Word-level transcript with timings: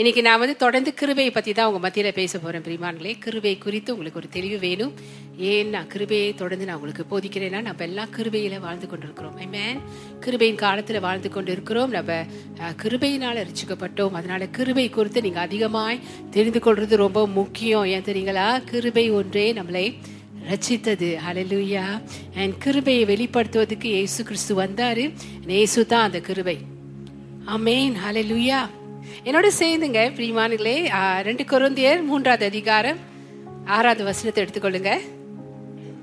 இன்னைக்கு 0.00 0.22
நான் 0.22 0.38
வந்து 0.38 0.56
தொடர்ந்து 0.56 0.94
கிருபையை 0.94 1.32
பத்தி 1.32 1.52
தான் 1.52 1.72
உங்க 1.72 1.88
மத்தியில 1.88 2.12
பேச 2.12 2.38
போறேன் 2.38 2.62
பிரிமான்களே 2.62 3.18
கிருபை 3.18 3.58
குறித்து 3.58 3.92
உங்களுக்கு 3.92 4.18
ஒரு 4.18 4.28
தெளிவு 4.28 4.58
வேணும். 4.58 4.92
ஏன் 5.36 5.68
நான் 5.68 5.86
கிருபையை 5.86 6.34
தொடர்ந்து 6.34 6.66
நான் 6.66 6.80
உங்களுக்கு 6.80 7.04
போதிக்கிறேன்னா 7.12 7.62
நம்ம 7.62 7.84
எல்லாம் 7.84 8.08
கிருபையில 8.16 8.60
வாழ்ந்து 8.60 8.86
கொண்டிருக்கிறோம். 8.86 9.34
மேன் 9.50 9.80
கிருபையின் 10.20 10.60
காலத்துல 10.64 11.00
வாழ்ந்து 11.00 11.28
கொண்டு 11.28 11.52
இருக்கிறோம் 11.52 11.90
நம்ம 11.90 12.12
கிருபையினால் 12.12 12.76
கிருபையினால 12.82 13.46
ரசிக்கப்பட்டோம். 13.48 14.10
அதனால 14.10 14.46
கிருபை 14.46 14.90
குறித்து 14.90 15.20
நீங்க 15.20 15.40
அதிகமாய் 15.40 16.00
தெரிந்து 16.30 16.58
கொள்றது 16.58 16.96
ரொம்ப 16.96 17.26
முக்கியம். 17.26 17.84
ஏன் 17.84 18.08
தெரியுங்களா? 18.12 18.64
கிருபை 18.64 19.10
ஒன்றே 19.10 19.52
நம்மளை 19.52 19.98
ரச்சித்தது 20.50 21.16
அலலுயா 21.32 22.02
அண்ட் 22.36 22.58
கிருபையை 22.58 23.04
வெளிப்படுத்துவதற்கு 23.04 23.84
ஏசு 23.84 24.24
கிறிஸ்து 24.24 24.62
வந்தாரு. 24.62 25.12
ஏசு 25.46 25.86
தான் 25.86 26.02
அந்த 26.02 26.20
கிருபை. 26.20 26.58
அமேன் 27.46 27.96
ஹalleluya 28.06 28.58
என்னோட 29.24 29.46
சேர்ந்துங்க 29.58 30.02
பிரியமானங்களே 30.16 30.76
ரெண்டு 31.22 31.44
குருந்தியர் 31.44 32.02
மூன்றாவது 32.02 32.44
அதிகாரம் 32.44 32.98
ஆறாவது 33.64 34.04
வசனத்தை 34.04 34.44
எடுத்துக்கொள்ளுங்க. 34.44 34.92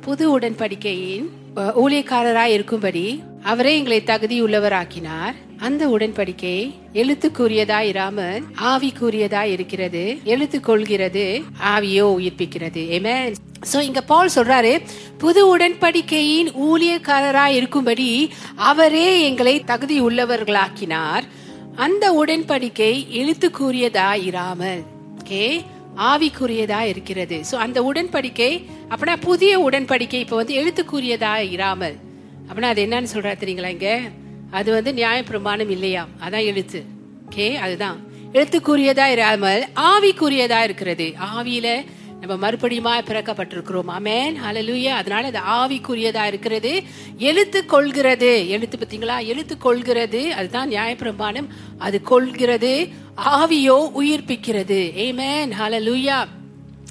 புது 0.01 0.39
உடன்படிக்கையின் 0.39 1.27
ஊழியக்காரராய் 1.55 2.55
இருக்கும்படி 2.57 3.23
அவரே 3.43 3.77
எங்களை 3.77 4.03
தகுதி 4.03 4.43
உள்ளவராக்கினார் 4.43 5.35
அந்த 5.57 5.87
உடன்படிக்கை 5.87 6.73
எழுத்துக்குரியதாய் 6.93 7.89
இராமல் 7.93 8.43
ஆவிக்குரியதாய் 8.61 9.51
இருக்கிறது 9.55 10.19
எழுத்து 10.23 10.59
கொள்கிறது 10.59 11.43
ஆவியோ 11.75 12.05
உயிர்ப்பிக்கிறது. 12.17 12.81
ஏமே 12.97 13.33
சோ 13.73 13.79
இங்க 13.81 14.01
பால் 14.01 14.33
சொல்றாரு 14.35 14.81
புது 15.17 15.57
உடன்படிக்கையின் 15.57 16.49
ஊழியக்காரராய் 16.67 17.55
இருக்கும்படி 17.59 18.31
அவரே 18.55 19.21
எங்களை 19.21 19.63
தகுதி 19.63 20.01
உள்ளவர்களாக்கினார் 20.01 21.23
அந்த 21.77 22.13
உடன்படிக்கை 22.13 23.05
எழுத்துக்குரியதா 23.11 24.13
இராமல் 24.21 24.83
கே 25.23 25.63
ஆவிக்குரியதா 25.95 26.81
இருக்கிறது 26.81 27.41
சோ 27.51 27.55
அந்த 27.55 27.81
உடன்படிக்கை 27.81 28.65
அப்படின்னா 28.89 29.19
புதிய 29.19 29.69
உடன்படிக்கை 29.69 30.13
இப்ப 30.13 30.35
வந்து 30.35 30.53
எழுத்துக்குரியதா 30.53 31.41
இராமல் 31.49 31.95
அப்படின்னா 32.47 32.61
அது 32.61 32.85
என்னன்னு 32.85 33.13
சொல்றா 33.13 33.37
தெரியுங்களா 33.37 33.67
இங்க? 33.67 34.01
அது 34.51 34.71
வந்து 34.71 34.93
நியாயப்பிரமாணம் 34.93 35.69
இல்லையா? 35.69 36.07
அதான் 36.27 36.45
எழுத்து. 36.45 36.83
கே 37.29 37.55
அதுதான். 37.55 38.07
எழுத்துக்குரியதா 38.33 39.11
இராமல் 39.11 39.67
ஆவிக்குரியதா 39.75 40.63
இருக்கிறது 40.63 41.13
ஆவியில 41.19 41.83
நம்ம 42.25 42.49
மறுபடியுமா 42.49 43.03
பிறக்கப்பட்டிருக்கிறோம். 43.03 43.99
அமேன் 43.99 44.35
ஹalleluya. 44.45 44.89
அதனால 44.89 45.31
அது 45.33 45.73
ஆவிக்குரியதா 45.73 46.25
இருக்கிறது. 46.25 46.83
எழுத்து 47.17 47.65
கொள்கிறது. 47.65 48.49
எழுத்து 48.49 48.77
பார்த்தீங்களா 48.77 49.25
எழுத்து 49.25 49.57
கொள்கிறது. 49.57 50.33
அதுதான் 50.33 50.69
நியாயப்பிரமாணம். 50.69 51.47
அது 51.77 52.01
கொள்கிறது. 52.01 52.87
ஆவியோ 53.25 53.91
உயிர்ப்பிக்கிறது. 53.99 54.91
ஏமேன் 55.05 55.51
ஹalleluya. 55.59 56.27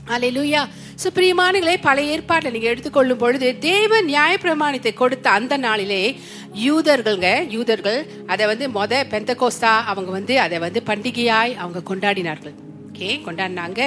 ஹalleluya. 0.09 0.67
சுப்பிரியமானங்களே 1.03 1.77
பழைய 1.81 2.13
ஏற்பாட்டில் 2.13 2.51
நீங்க 2.51 2.69
எடுத்துக்கொள்ளும் 2.69 3.19
பொழுது 3.19 3.59
தேவன் 3.59 4.07
நியாயப்பிரமாணத்தை 4.07 4.95
கொடுத்த 4.95 5.31
அந்த 5.31 5.57
நாளிலே 5.57 6.21
யூதர்கள்ங்க 6.65 7.49
யூதர்கள் 7.49 8.07
அதை 8.27 8.47
வந்து 8.47 8.69
மொத 8.69 9.05
பெந்தகோஸ்தா 9.11 9.81
அவங்க 9.85 10.11
வந்து 10.11 10.41
அதை 10.41 10.59
வந்து 10.59 10.83
பண்டிகையாய் 10.87 11.57
அவங்க 11.57 11.95
கொண்டாடினார்கள். 11.95 12.55
ஓகே 12.93 13.11
கொண்டாடினாங்க. 13.27 13.83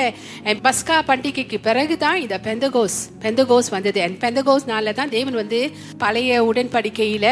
பஸ்கா 0.66 0.96
பண்டிகைக்கு 1.10 1.58
பிறகுதான் 1.66 2.20
இந்த 2.22 2.36
பெந்தகோஸ் 2.46 2.96
பெந்தகோஸ் 3.24 3.70
வந்தது. 3.74 4.00
அண்ட் 4.06 4.18
பெந்தகோஸ் 4.24 4.66
நாளில் 4.72 4.98
தான் 5.00 5.12
தேவன் 5.16 5.38
வந்து 5.42 5.60
பழைய 6.04 6.38
உடன்படிக்கையில 6.50 7.28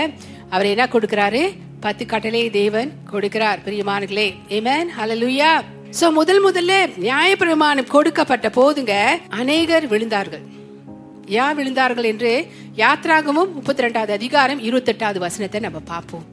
அவர் 0.53 0.69
என்ன 0.73 0.85
கொடுக்கிறாரு? 0.95 1.41
பத்து 1.85 2.03
கட்டளை 2.11 2.41
தேவன் 2.59 2.89
கொடுக்கிறார் 3.13 3.63
பிரியமானங்களே 3.65 4.27
ஏமேன் 4.57 4.91
ஹலலுயா 4.97 5.51
சோ 5.99 6.05
முதல் 6.19 6.41
முதல்ல 6.45 6.73
நியாயப்பிரமாணம் 7.05 7.91
கொடுக்கப்பட்ட 7.95 8.47
போதுங்க 8.59 8.93
அநேகர் 9.41 9.87
விழுந்தார்கள். 9.93 10.45
யார் 11.37 11.57
விழுந்தார்கள் 11.59 12.09
என்று 12.11 12.31
யாத்ராகமும் 12.83 13.51
முப்பத்தி 13.57 13.85
ரெண்டாவது 13.87 14.13
அதிகாரம் 14.19 14.63
இருபத்தெட்டாவது 14.69 15.19
வசனத்தை 15.27 15.61
நம்ம 15.67 15.81
பார்ப்போம். 15.91 16.25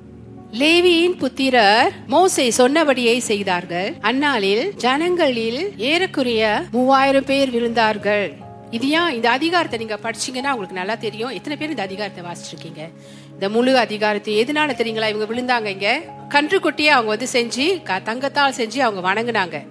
லேவியின் 0.52 1.18
புத்திரர் 1.18 1.92
மோசை 2.08 2.48
சொன்னபடியே 2.48 3.18
செய்தார்கள். 3.18 3.94
அந்நாளில் 4.00 4.74
ஜனங்களில் 4.74 5.72
ஏறக்குறைய 5.76 6.62
மூவாயிரம் 6.70 7.24
பேர் 7.24 7.50
விழுந்தார்கள். 7.50 8.34
இது 8.70 8.88
ஏன் 8.88 9.12
இந்த 9.12 9.30
அதிகாரத்தை 9.30 9.78
நீங்க 9.78 9.98
படிச்சீங்கன்னா 10.02 10.50
உங்களுக்கு 10.50 10.72
நல்லா 10.72 10.94
தெரியும். 10.94 11.28
எத்தனை 11.28 11.56
பேர் 11.56 11.70
இந்த 11.70 11.82
அதிகாரத்தை 11.82 12.24
வாசிச்சிருக்கீங்க? 12.24 12.90
இந்த 13.32 13.48
முழு 13.48 13.78
அதிகாரத்தை 13.78 14.44
எதனால 14.44 14.74
தெரியுங்களா? 14.74 15.08
இவங்க 15.08 15.34
விழுந்தாங்க 15.34 15.64
இங்க. 15.64 16.00
கன்றுக்குட்டியை 16.28 16.86
அவங்க 16.86 17.26
வந்து 17.26 17.28
செஞ்சு 17.32 17.82
க- 17.82 18.00
தங்கத்தால் 18.00 18.54
செஞ்சு 18.56 18.78
அவங்க 18.78 19.14
வணங்குனாங்க. 19.14 19.66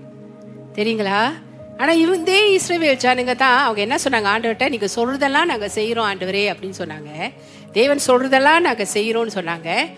தெரியுங்களா? 0.76 1.34
ஆனா 1.78 1.92
இவந்தே 1.92 2.58
இஸ்ரேவேல் 2.58 2.98
ஜனங்க 3.02 3.36
தான். 3.36 3.64
அவங்க 3.64 3.82
என்ன 3.82 3.96
சொன்னாங்க? 3.96 4.34
ஆண்டவர்கிட்ட 4.36 4.70
நீங்க 4.70 4.88
சொல்றதெல்லாம் 4.96 5.46
நாங்க 5.46 5.70
செய்யறோம் 5.76 6.14
ஆண்டவரே 6.14 6.54
அப்படின்னு 6.54 6.74
சொன்னாங்க. 6.78 7.34
தேவன் 7.72 8.00
சொல்றதெல்லாம் 8.08 8.60
நாங்க 8.60 8.88
செய்யறோம்னு 8.94 9.30
சொன்னாங்க. 9.34 9.90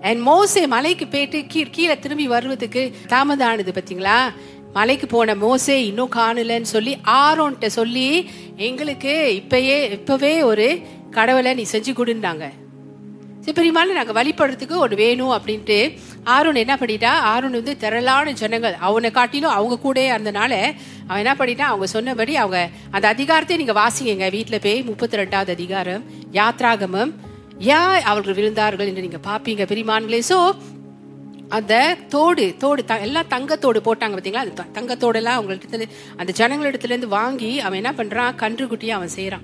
அண்ட் 0.00 0.20
மோசே 0.20 0.66
மலைக்கு 0.66 1.06
போயிட்டு 1.06 1.44
கீழ் 1.48 1.70
கீழே 1.70 1.98
திரும்பி 1.98 2.28
வருவதுக்கு 2.28 2.92
தாமதம் 3.06 3.48
ஆனது 3.48 3.72
பார்த்தீங்களா 3.72 4.18
மலைக்கு 4.72 5.06
போன 5.06 5.34
மோசே 5.34 5.86
இன்னும் 5.86 6.10
காணலன்னு 6.16 6.68
சொல்லி 6.74 6.96
ஆரோன்ட்ட 7.04 7.66
சொல்லி 7.66 8.30
எங்களுக்கு 8.56 9.42
இப்பயே 9.42 9.90
இப்பவே 9.92 10.42
ஒரு 10.42 10.80
கடவுளை 11.10 11.54
நீ 11.54 11.64
செஞ்சு 11.72 11.92
கொடுன்னாங்க. 12.00 12.44
சரி 13.40 13.54
பெரியமால 13.58 13.92
நாங்கள் 13.92 14.16
வழிபடுறதுக்கு 14.18 14.76
ஒன்று 14.76 14.96
வேணும் 14.96 15.30
அப்படின்ட்டு 15.30 15.96
ஆரோன் 16.24 16.54
என்ன 16.54 16.74
பண்ணிட்டா 16.74 17.12
ஆரோன் 17.32 17.50
வந்து 17.50 17.76
திரளான 17.76 18.32
ஜனங்கள். 18.32 18.74
அவனை 18.74 19.10
காட்டிலும் 19.10 19.50
அவங்க 19.50 19.78
கூட 19.78 20.00
இருந்தனால 20.00 20.52
அவன் 21.08 21.24
என்ன 21.24 21.34
பண்ணிட்டான் 21.38 21.72
அவங்க 21.72 21.86
சொன்னபடி 21.86 22.36
அவங்க 22.36 22.68
அந்த 22.90 23.08
அதிகாரத்தை 23.08 23.56
நீங்கள் 23.56 23.80
வாசிங்க. 23.82 24.30
வீட்டில் 24.30 24.60
போய் 24.62 24.82
முப்பத்தி 24.82 25.16
ரெண்டாவது 25.16 25.50
அதிகாரம் 25.50 26.04
யாத்ராகமம் 26.32 27.12
யா 27.60 28.00
அவர்கள் 28.00 28.34
விழுந்தார்கள் 28.34 28.86
என்று 28.86 29.00
நீங்க 29.00 29.18
பாப்பீங்க 29.24 29.64
பெரியமான்களே 29.64 30.22
சோ 30.28 30.56
அந்த 31.48 31.96
தோடு 32.08 32.56
தோடு 32.58 32.84
த- 32.84 32.98
எல்லாம் 32.98 33.26
தங்கத்தோடு 33.28 33.80
போட்டாங்க 33.80 34.14
பார்த்தீங்களா? 34.16 34.44
அந்த 34.46 34.62
த- 34.62 34.80
தங்கத்தோடெல்லாம் 34.80 35.38
அவங்கள்ட்ட 35.38 35.88
அந்த 36.16 36.32
ஜனங்களிடத்துலேருந்து 36.36 37.06
வாங்கி 37.06 37.60
அவன் 37.60 37.84
என்ன 37.84 37.92
பண்ணுறான் 37.92 38.34
கன்றுக்குட்டியை 38.36 38.88
அவன் 38.88 39.08
செய்கிறான் 39.08 39.42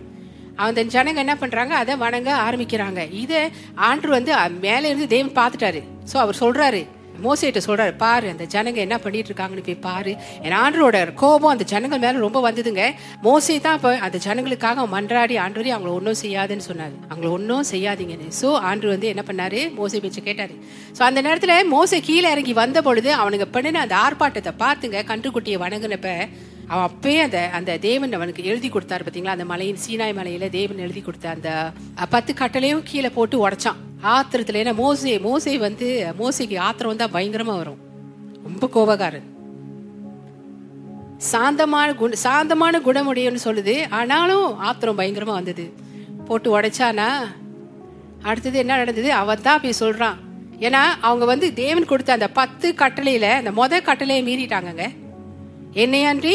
அந்த 0.56 0.84
ஜனங்க 0.84 1.16
என்ன 1.16 1.34
பண்ணுறாங்க 1.34 1.68
அதை 1.68 1.96
வணங்க 1.96 2.34
ஆரம்பிக்கிறாங்க. 2.36 3.12
இதை 3.12 3.50
ஆண்டு 3.74 4.08
வந்து 4.08 4.34
மேலே 4.60 4.88
இருந்து 4.88 5.06
தேவன் 5.06 5.32
பார்த்துட்டாரு. 5.32 5.82
ஸோ 6.12 6.16
அவர் 6.16 6.36
சொல்கிறாரு 6.40 6.86
மோசிட்ட 7.24 7.60
சொல்றாரு 7.66 7.92
பாரு 8.04 8.26
அந்த 8.34 8.44
ஜனங்க 8.54 8.80
என்ன 8.84 8.96
பண்ணிட்டு 9.04 9.30
இருக்காங்கன்னு 9.30 9.64
போய் 9.68 9.78
பாரு. 9.88 10.12
என் 10.46 10.56
ஆண்டரோட 10.62 10.96
கோபம் 11.22 11.52
அந்த 11.54 11.66
ஜனங்கள் 11.72 12.02
மேல 12.04 12.24
ரொம்ப 12.26 12.40
வந்ததுங்க. 12.48 12.84
மோசை 13.26 13.56
தான் 13.66 13.76
இப்போ 13.78 13.92
அந்த 14.06 14.20
ஜனங்களுக்காக 14.26 14.82
அவன் 14.82 14.94
மன்றாடி 14.96 15.36
ஆண்டவரே 15.44 15.74
அவங்கள 15.76 15.92
ஒன்றும் 15.98 16.20
செய்யாதுன்னு 16.24 16.66
சொன்னாரு. 16.70 16.96
அவங்கள 17.10 17.30
ஒன்றும் 17.38 17.68
செய்யாதீங்கன்னு. 17.72 18.28
ஸோ 18.40 18.50
ஆண்டு 18.70 18.92
வந்து 18.94 19.08
என்ன 19.12 19.24
பண்ணாரு? 19.30 19.62
மோசை 19.78 20.00
பேச்சு 20.06 20.22
கேட்டாரு. 20.28 20.56
ஸோ 20.98 21.02
அந்த 21.08 21.22
நேரத்துல 21.28 21.56
மோசை 21.76 22.00
கீழே 22.10 22.28
இறங்கி 22.36 22.54
வந்த 22.62 22.82
பொழுது 22.88 23.12
அவனுங்க 23.20 23.48
பண்ணின 23.56 23.82
அந்த 23.86 23.96
ஆர்ப்பாட்டத்தை 24.04 24.54
பார்த்துங்க 24.64 25.04
கன்றுக்குட்டியை 25.12 25.60
வணங்கினப்ப 25.64 26.10
அவன் 26.70 26.86
அப்பயே 26.86 27.18
அந்த 27.24 27.40
அந்த 27.56 27.76
தேவன் 27.88 28.16
அவனுக்கு 28.18 28.46
எழுதி 28.50 28.68
கொடுத்தாரு 28.70 29.04
பார்த்தீங்களா 29.06 29.36
அந்த 29.36 29.46
மலையின் 29.52 29.82
சீனாய் 29.84 30.18
மலையில 30.20 30.48
தேவன் 30.58 30.84
எழுதி 30.86 31.02
கொடுத்த 31.08 31.34
அந்த 31.36 31.50
பத்து 32.14 32.34
கட்டளையும் 32.40 32.86
கீழே 32.90 33.10
போட்டு 33.18 33.36
உடைச்சான். 33.44 33.80
ஆத்திரத்தில் 34.02 34.60
ஏன்னா 34.62 34.74
மோசே 34.74 35.18
மோசை 35.18 35.58
வந்து 35.58 36.12
மோசைக்கு 36.18 36.58
ஆத்திரம் 36.58 36.88
வந்தால் 36.88 37.10
பயங்கரமாக 37.10 37.58
வரும். 37.58 37.80
ரொம்ப 38.42 38.68
கோபக்காரன் 38.74 39.34
சாந்தமான 41.16 41.94
குண 41.94 42.14
சாந்தமான 42.14 42.78
குணமுடையன்னு 42.78 43.38
சொல்லுது. 43.44 43.90
ஆனாலும் 43.90 44.58
ஆத்திரம் 44.58 44.96
பயங்கரமாக 44.96 45.38
வந்தது. 45.42 45.72
போட்டு 46.24 46.60
உடைச்சானா 46.60 47.08
அடுத்தது 48.22 48.58
என்ன 48.58 48.76
நடந்தது? 48.76 49.12
அவன் 49.12 49.42
தான் 49.42 49.60
போய் 49.60 49.72
சொல்கிறான் 49.72 50.18
ஏன்னா 50.60 50.82
அவங்க 51.00 51.24
வந்து 51.24 51.54
தேவன் 51.54 51.84
கொடுத்த 51.84 52.12
அந்த 52.12 52.28
பத்து 52.28 52.74
கட்டளையில் 52.74 53.22
அந்த 53.22 53.50
மொத 53.50 53.82
கட்டளையை 53.82 54.22
மீறிட்டாங்கங்க. 54.28 54.86
என்னையன்றி 55.74 56.34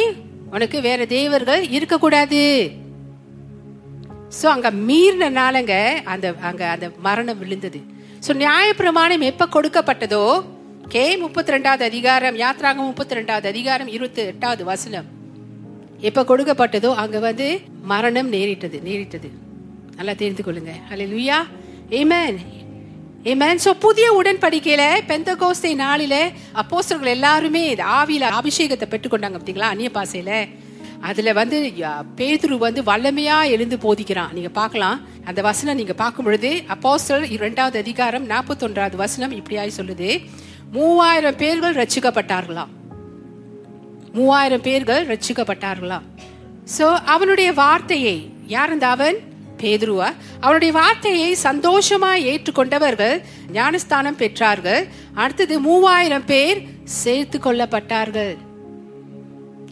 உனக்கு 0.52 0.82
வேற 0.82 1.06
தேவர்கள் 1.06 1.68
இருக்கக்கூடாது. 1.68 2.72
ஸோ 4.40 4.46
அங்கே 4.54 4.70
மீறின 4.88 5.24
மீறினாலங்க 5.28 5.76
அந்த 6.14 6.28
அங்கே 6.50 6.66
அந்த 6.74 6.88
மரணம் 7.08 7.40
விழுந்தது. 7.42 7.80
ஸோ 8.26 8.32
நியாயப்பிரமாணம் 8.44 9.26
எப்போ 9.32 9.46
கொடுக்கப்பட்டதோ 9.56 10.24
கே 10.94 11.04
முப்பத்தி 11.24 11.54
ரெண்டாவது 11.56 11.84
அதிகாரம் 11.92 12.38
யாத்ராகம் 12.44 12.88
முப்பத்தி 12.90 13.18
ரெண்டாவது 13.20 13.48
அதிகாரம் 13.54 13.90
இருபத்தி 13.96 14.22
எட்டாவது 14.32 14.64
வசனம். 14.72 15.08
எப்போ 16.10 16.22
கொடுக்கப்பட்டதோ 16.32 16.92
அங்கே 17.04 17.20
வந்து 17.28 17.48
மரணம் 17.92 18.32
நேரிட்டது 18.36 18.80
நேரிட்டது. 18.88 19.30
நல்லா 19.98 20.14
தெரிந்து 20.22 20.44
கொள்ளுங்க. 20.48 20.74
லுயா 21.14 21.40
ஏமேன் 22.00 22.40
ஏம் 23.32 23.46
ஸோ 23.66 23.72
புதிய 23.86 24.08
உடன்படிக்கையில 24.20 24.84
பெந்தகோஸ்தே 25.10 25.72
நாளில 25.86 26.16
அப்போஸ்தலர்கள் 26.62 27.16
எல்லாருமே 27.18 27.62
இந்த 27.74 27.84
ஆவியில 28.00 28.30
அபிஷேகத்தை 28.40 28.88
பெற்றுக்கொண்டாங்க 28.94 29.38
பார்த்தீங்களா 29.38 29.72
அந்நிய 29.74 29.92
பாசையில. 29.98 30.32
அதுல 31.02 31.34
வந்து 31.34 31.74
யா- 31.78 32.06
பேதுரு 32.18 32.58
வந்து 32.58 32.82
வல்லமையா 32.82 33.46
எழுந்து 33.46 33.78
போதிக்கிறான். 33.78 34.32
நீங்க 34.32 34.50
பார்க்கலாம். 34.50 35.02
அந்த 35.26 35.42
வசனம் 35.42 35.76
நீங்க 35.76 35.94
பார்க்கும் 35.94 36.26
பொழுது 36.26 36.64
அப்போஸ்தலர் 36.68 37.32
இரண்டாவது 37.32 37.80
அதிகாரம் 37.80 38.30
நாற்பத்தொன்றாவது 38.30 38.96
வசனம் 38.96 39.32
இப்படியாய் 39.32 39.72
சொல்லுது. 39.78 40.26
மூவாயிரம் 40.72 41.36
பேர்கள் 41.36 41.76
ரட்சிக்கப்பட்டார்களாம் 41.76 42.68
மூவாயிரம் 44.14 44.62
பேர்கள் 44.62 45.08
ரட்சிக்கப்பட்டார்களாம் 45.08 46.02
சோ 46.78 46.82
அவனுடைய 47.06 47.54
வார்த்தையை 47.54 48.34
யார் 48.48 48.74
இந்த 48.74 48.88
அவன்? 48.88 49.16
பேதுருவா. 49.58 50.14
அவனுடைய 50.40 50.74
வார்த்தையை 50.74 51.36
சந்தோஷமா 51.44 52.16
ஏற்றுக்கொண்டவர்கள் 52.16 53.22
ஞானஸ்தானம் 53.52 54.18
பெற்றார்கள். 54.18 54.88
அடுத்தது 55.14 55.60
மூவாயிரம் 55.60 56.26
பேர் 56.26 56.68
சேர்த்து 56.84 57.40
கொள்ளப்பட்டார்கள். 57.40 58.38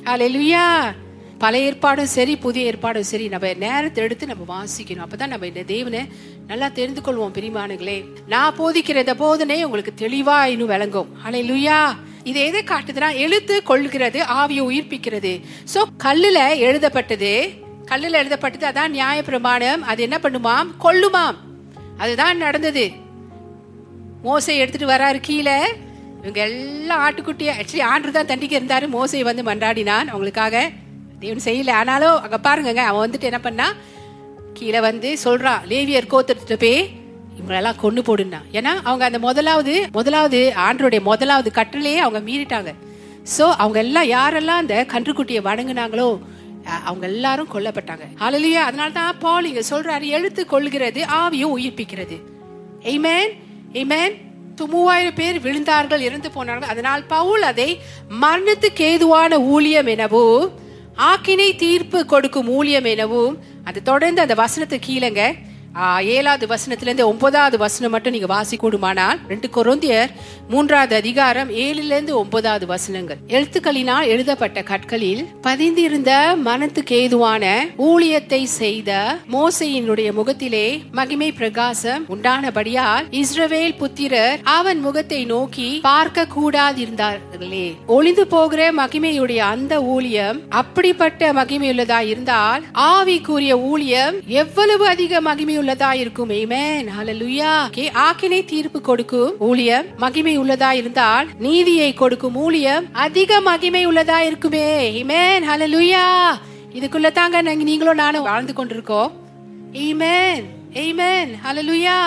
ஹalleluya. 0.03 0.75
பழைய 1.41 1.67
ஏற்பாடும் 1.67 2.09
சரி 2.13 2.33
புதிய 2.45 2.69
ஏற்பாடும் 2.69 3.07
சரி 3.09 3.27
நம்ம 3.33 3.53
நேரத்தை 3.63 4.03
எடுத்து 4.03 4.25
நம்ம 4.31 4.45
வாசிக்கணும். 4.53 5.03
அப்பதான் 5.05 5.33
நம்ம 5.33 5.47
இந்த 5.51 5.61
தேவனை 5.63 6.01
நல்லா 6.47 6.67
தெரிந்து 6.67 7.01
கொள்வோம் 7.01 7.35
பிரிமானுங்களே 7.37 7.97
நான் 8.27 8.57
போதிக்கிற 8.59 8.97
போதனே 8.99 9.15
போதனை 9.23 9.57
உங்களுக்கு 9.63 9.93
தெளிவா 10.03 10.37
இன்னும் 10.53 10.71
விளங்கும். 10.73 11.09
ஹalleluya 11.23 11.77
இது 12.23 12.39
எதை 12.47 12.61
காட்டுதுன்னா 12.63 13.09
எழுத்து 13.25 13.63
கொள்கிறது 13.63 14.19
ஆவியை 14.39 14.63
உயிர்ப்பிக்கிறது. 14.69 15.33
சோ 15.73 15.81
கல்லுல 16.03 16.39
எழுதப்பட்டது 16.57 17.31
கல்லுல 17.91 18.19
எழுதப்பட்டது 18.21 18.65
அதான் 18.71 18.93
நியாய 18.95 19.23
பிரமாணம் 19.23 19.81
அது 19.81 20.03
என்ன 20.07 20.17
பண்ணுமாம்? 20.23 20.67
கொள்ளுமாம் 20.83 21.37
அதுதான் 21.97 22.37
நடந்தது. 22.37 22.85
மோசை 24.23 24.55
எடுத்துட்டு 24.61 24.93
வராரு 24.93 25.19
கீழே. 25.21 25.57
இவங்க 26.21 26.41
எல்லாம் 26.41 27.01
ஆட்டுக்குட்டிய 27.05 27.49
ஆக்சுவலி 27.59 27.83
ஆண்டு 27.91 28.11
தான் 28.11 28.29
தண்டிக்க 28.33 28.59
இருந்தாரு. 28.59 28.87
மோசை 28.97 29.23
வந்து 29.29 29.43
மன்றாடினான் 29.43 30.07
அவங்களுக்காக. 30.13 30.57
தேவன் 31.19 31.45
செய்யல. 31.47 31.71
ஆனாலும் 31.81 32.17
அங்க 32.25 32.37
பாருங்கங்க 32.47 32.83
அவன் 32.89 33.03
வந்துட்டு 33.05 33.29
என்ன 33.29 33.39
பண்ணா 33.39 33.67
கீழே 34.53 34.79
வந்து 34.79 35.09
சொல்றான் 35.23 35.61
லேவியர் 35.71 36.11
கோத்திரத்துல 36.13 36.57
போய் 36.63 36.79
இவங்களெல்லாம் 37.37 37.81
கொண்டு 37.83 38.01
போடுனா 38.01 38.39
ஏன்னா 38.57 38.71
அவங்க 38.83 39.03
அந்த 39.09 39.19
முதலாவது 39.19 39.73
முதலாவது 39.91 40.39
ஆண்டருடைய 40.65 41.01
முதலாவது 41.01 41.51
கட்டளையே 41.55 41.99
அவங்க 42.05 42.31
மீறிட்டாங்க. 42.31 42.71
சோ 43.37 43.45
அவங்க 43.63 43.79
எல்லாம் 43.85 44.09
யாரெல்லாம் 44.15 44.61
அந்த 44.63 44.85
கன்றுக்குட்டியை 44.93 45.41
வணங்குனாங்களோ 45.49 46.09
அவங்க 46.89 47.05
எல்லாரும் 47.07 47.51
கொல்லப்பட்டாங்க. 47.53 48.05
ஹalleluya 48.21 48.61
அதனால 48.69 48.89
தான் 48.89 49.19
பால் 49.19 49.45
இங்க 49.45 49.63
சொல்றாரு 49.69 50.07
எழுத்து 50.17 50.45
கொள்கிறது 50.45 51.03
ஆவியும் 51.21 51.53
உயிர்ப்பிக்கிறது. 51.57 52.17
எய்மேன் 52.83 53.31
எய்மேன் 53.73 54.15
So, 54.59 54.65
மூவாயிரம் 54.67 55.15
பேர் 55.15 55.37
விழுந்தார்கள் 55.39 56.01
இறந்து 56.07 56.29
போனார்கள். 56.31 56.69
அதனால் 56.69 57.03
பவுல் 57.03 57.41
அதை 57.41 57.67
மரணத்துக்கு 58.23 58.83
ஏதுவான 58.91 59.39
ஊழியம் 59.39 59.87
எனவோ 59.87 60.23
ஆக்கினை 60.99 61.49
தீர்ப்பு 61.55 61.99
கொடுக்கும் 62.05 62.49
ஊழியம் 62.49 62.83
எனவும் 62.85 63.35
அது 63.63 63.79
தொடர்ந்து 63.81 64.21
அந்த 64.21 64.35
வசனத்தை 64.35 64.77
கீழங்க 64.79 65.21
ஏழாவது 66.03 66.47
வசனத்திலேருந்து 66.47 67.03
ஒன்பதாவது 67.03 67.57
வசனம் 67.57 67.91
மட்டும் 67.91 68.13
நீங்க 68.13 68.35
வாசிக்கூடுமானால் 68.35 69.19
ரெண்டு 69.27 69.49
கொரோந்தியர் 69.55 70.09
மூன்றாவது 70.49 70.95
அதிகாரம் 70.95 71.49
ஏழுலேருந்து 71.49 72.09
ஒன்பதாவது 72.09 72.65
வசனங்கள். 72.65 73.17
எழுத்துக்களினால் 73.27 74.05
எழுதப்பட்ட 74.05 74.61
கற்களில் 74.61 75.25
பதிந்திருந்த 75.43 76.37
மனத்துக்கு 76.37 76.95
ஏதுவான 76.95 77.67
ஊழியத்தை 77.77 78.43
செய்த 78.43 79.17
மோசையினுடைய 79.31 80.13
முகத்திலே 80.13 80.83
மகிமை 80.91 81.31
பிரகாசம் 81.31 82.05
உண்டானபடியால் 82.07 83.05
இஸ்ரவேல் 83.11 83.77
புத்திரர் 83.77 84.39
அவன் 84.43 84.79
முகத்தை 84.79 85.25
நோக்கி 85.25 85.79
பார்க்க 85.81 86.27
கூடாதிருந்தார்களே 86.41 87.73
ஒளிந்து 87.87 88.27
போகிற 88.27 88.71
மகிமையுடைய 88.71 89.37
அந்த 89.37 89.81
ஊழியம் 89.83 90.41
அப்படிப்பட்ட 90.49 91.33
மகிமையுள்ளதா 91.33 91.99
இருந்தால் 91.99 92.63
ஆவிக்குரிய 92.73 93.51
ஊழியம் 93.51 94.15
எவ்வளவு 94.27 94.87
அதிக 94.87 95.21
மகிமையுள்ள 95.21 95.68
உள்ளதா 95.69 95.89
இருக்கும் 95.93 96.29
Amen. 96.33 96.83
Hallelujah. 96.89 97.55
ஆக்கினை 98.03 98.39
தீர்ப்பு 98.45 98.79
கொடுக்கும் 98.81 99.33
ஊழியம் 99.39 99.87
மகிமை 99.97 100.33
உள்ளதா 100.39 100.69
இருந்தால் 100.71 101.27
நீதியை 101.39 101.89
கொடுக்கும் 101.93 102.37
ஊழியம் 102.43 102.85
அதிக 102.99 103.41
மகிமை 103.41 103.81
உள்ளதா 103.89 104.19
இருக்குமே 104.27 104.69
Amen. 105.01 105.39
Hallelujah. 105.43 106.07
இதுக்குள்ள 106.73 107.11
தாங்க 107.11 107.41
நாங்க 107.41 107.63
நீங்களும் 107.63 108.01
நானும் 108.01 108.27
வாழ்ந்து 108.29 108.53
கொண்டிருக்கோம் 108.53 109.11
Amen. 109.83 110.41
ஹல 110.73 111.37
Hallelujah. 111.45 112.01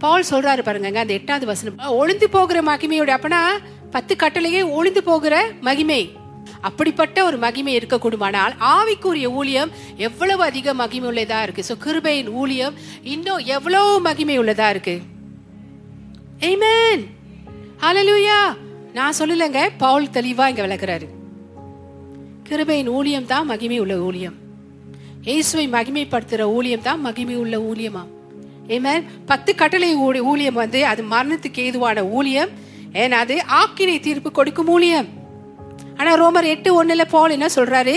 பவுல் 0.00 0.30
சொல்றாரு 0.30 0.62
பாருங்க 0.62 1.02
அந்த 1.02 1.14
எட்டாவது 1.14 1.46
வசனம் 1.46 1.82
ஒளிந்து 1.98 2.28
போகிற 2.28 2.60
மகிமையோட 2.62 3.12
அப்பனா 3.16 3.42
பத்து 3.90 4.14
கட்டளையே 4.14 4.62
ஒளிந்து 4.76 5.02
போகிற 5.02 5.34
மகிமை 5.62 6.02
அப்படிப்பட்ட 6.60 7.24
ஒரு 7.24 7.36
மகிமை 7.36 7.76
இருக்கக்கூடுமானால் 7.76 8.52
ஆவிக்குரிய 8.60 9.24
ஊழியம் 9.24 9.70
எவ்வளவு 9.96 10.42
அதிக 10.42 10.74
மகிமை 10.74 11.08
உள்ளதா 11.08 11.42
இருக்கு? 11.42 11.64
சோ 11.68 11.86
கிருபையின் 11.86 12.28
ஊழியம் 12.28 12.74
இன்னும் 13.02 13.38
எவ்வளவு 13.38 14.00
மகிமை 14.00 14.38
உள்ளதா 14.38 14.70
இருக்கு? 14.70 15.00
Amen. 16.40 17.06
Hallelujah. 17.80 18.56
நான் 18.92 19.12
சொல்லலைங்க 19.18 19.70
பவுல் 19.78 20.06
தெளிவா 20.06 20.48
இங்க 20.48 20.66
விளக்குறாரு. 20.66 21.06
கிருபையின் 22.48 22.86
ஊழியம் 22.86 23.26
தான் 23.26 23.46
மகிமை 23.46 23.78
உள்ள 23.78 23.96
ஊழியம். 23.96 24.34
இயேசுவை 25.22 25.68
மகிமைப்படுத்துற 25.68 26.40
ஊழியம் 26.40 26.82
தான் 26.82 27.00
மகிமை 27.00 27.36
உள்ள 27.36 27.58
ஊழியமா? 27.58 28.06
ஏமேன் 28.68 29.04
பத்து 29.26 29.54
கட்டளை 29.54 29.94
ஊழியம் 29.94 30.54
வந்து 30.54 30.86
அது 30.86 31.02
மரணத்துக்கு 31.02 31.58
ஏதுவான 31.58 32.04
ஊழியம். 32.04 32.48
ஏன்னா 32.92 33.10
அது 33.10 33.44
ஆக்கினை 33.48 34.00
தீர்ப்பு 34.00 34.32
கொடுக்கும் 34.32 34.68
ஊழியம். 34.68 35.18
ஆனா 36.00 36.12
ரோமர் 36.14 36.44
எட்டு 36.44 36.84
ஒண்ணுல 36.84 37.04
போல் 37.08 37.30
என்ன 37.30 37.46
சொல்றாரு? 37.54 37.94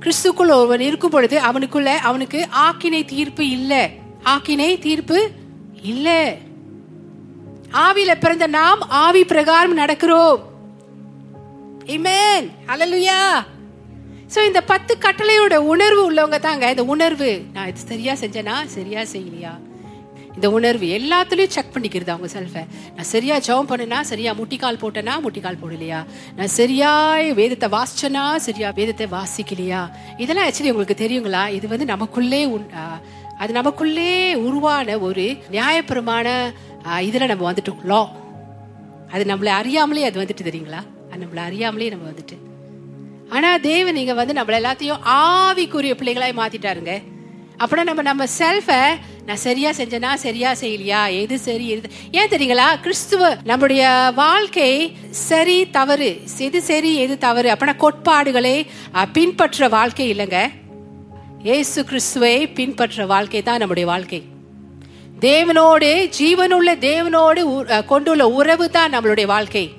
கிறிஸ்துக்குள் 0.00 0.52
ஒருவன் 0.56 0.80
இருக்கும் 0.80 1.10
பொழுது 1.10 1.36
அவனுக்குள்ள 1.38 1.90
அவனுக்கு 2.10 2.48
ஆக்கினை 2.68 3.04
தீர்ப்பு 3.04 3.48
இல்ல. 3.48 3.90
ஆக்கினை 4.24 4.78
தீர்ப்பு 4.78 5.18
இல்ல. 5.82 6.08
ஆவியில 7.72 8.12
பிறந்த 8.20 8.46
நாம் 8.46 8.80
ஆவி 8.88 9.24
பிரகாரம் 9.24 9.78
நடக்கிறோம். 9.78 10.40
இமேன் 11.84 12.46
அலலுயா 12.66 13.20
ஸோ 14.34 14.46
இந்த 14.46 14.60
பத்து 14.62 14.92
கட்டளையோட 15.00 15.56
உணர்வு 15.56 16.02
உள்ளவங்க 16.12 16.38
தாங்க. 16.40 16.70
இந்த 16.70 16.84
உணர்வு 16.84 17.30
நான் 17.52 17.68
இது 17.68 17.80
சரியா 17.80 18.12
செஞ்சேனா? 18.12 18.54
சரியா 18.66 19.00
செய்யலையா? 19.00 19.52
இந்த 20.34 20.50
உணர்வு 20.50 20.86
எல்லாத்துலயும் 20.86 21.46
செக் 21.46 21.74
பண்ணிக்கிறது 21.74 22.10
அவங்க 22.10 22.40
செல்ஃபை 22.40 22.66
நான் 22.94 23.04
சரியா 23.04 23.36
ஜெபம் 23.36 23.68
பண்ணனா 23.68 24.00
சரியா 24.00 24.32
முட்டிக்கால் 24.32 24.76
போட்டனா 24.76 25.10
முட்டிக்கால் 25.20 25.58
போடலையா? 25.62 26.04
நான் 26.36 26.46
சரியாய் 26.46 27.34
வேதத்தை 27.34 27.68
வாசிச்சனா 27.68 28.36
சரியா 28.36 28.70
வேதத்தை 28.74 29.06
வாசிக்கலையா? 29.06 29.90
இதெல்லாம் 30.16 30.48
ஆக்சுவலி 30.48 30.70
உங்களுக்கு 30.70 31.08
தெரியுங்களா? 31.08 31.48
இது 31.48 31.68
வந்து 31.68 31.84
நமக்குள்ளே 31.84 32.46
உண்- 32.46 32.70
அது 33.38 33.52
நமக்குள்ளே 33.52 34.34
உருவான 34.34 34.98
ஒரு 34.98 35.36
நியாயப்பிரமான 35.50 36.52
இதில் 37.00 37.20
இதுல 37.20 37.26
நம்ம 37.26 37.52
வந்துட்டோம். 37.52 37.84
லா 37.84 38.10
அது 39.10 39.24
நம்மளை 39.24 39.46
அறியாமலே 39.46 40.04
அது 40.04 40.20
வந்துட்டு 40.22 40.44
தெரியுங்களா? 40.44 40.82
அது 41.10 41.26
நம்மளை 41.26 41.36
அறியாமலே 41.36 41.88
நம்ம 41.88 42.10
வந்துட்டு. 42.10 42.36
ஆனா 43.28 43.56
தேவன் 43.56 43.94
நீங்க 43.94 44.12
வந்து 44.12 44.32
நம்மள 44.32 44.54
எல்லாத்தையும் 44.60 44.98
ஆவிக்குரிய 45.04 45.94
பிள்ளைகளாய் 45.94 46.38
மாத்திட்டாருங்க. 46.38 47.11
அப்படின்னா 47.64 47.82
நம்ம 47.82 48.02
நம்ம 48.02 48.24
செல்ஃபை 48.24 48.98
நான் 49.26 49.36
சரியா 49.36 49.70
செஞ்சனா 49.70 50.14
சரியா 50.14 50.52
செய்யலையா? 50.52 51.20
எது 51.20 51.38
சரி 51.38 51.68
எது 51.68 51.90
ஏன் 52.10 52.28
தெரியுங்களா? 52.28 52.80
கிறிஸ்துவ 52.80 53.36
நம்முடைய 53.44 54.12
வாழ்க்கை 54.14 54.96
சரி 55.10 55.70
தவறு. 55.70 56.20
எது 56.38 56.62
சரி 56.62 56.96
எது 56.96 57.18
தவறு? 57.18 57.50
அப்படின்னா 57.50 57.76
கோட்பாடுகளை 57.76 58.66
பின்பற்ற 59.12 59.68
வாழ்க்கை 59.68 60.12
இல்லைங்க. 60.12 60.50
இயேசு 61.42 61.84
கிறிஸ்துவை 61.84 62.48
பின்பற்ற 62.48 63.06
வாழ்க்கை 63.06 63.42
தான் 63.42 63.58
நம்முடைய 63.58 63.88
வாழ்க்கை. 63.88 64.22
தேவனோடு 65.20 66.10
ஜீவனுள்ள 66.18 66.74
தேவனோடு 66.80 67.40
உ- 67.40 67.84
கொண்டுள்ள 67.86 68.28
உறவு 68.28 68.70
தான் 68.70 68.98
நம்மளுடைய 68.98 69.26
வாழ்க்கை. 69.26 69.72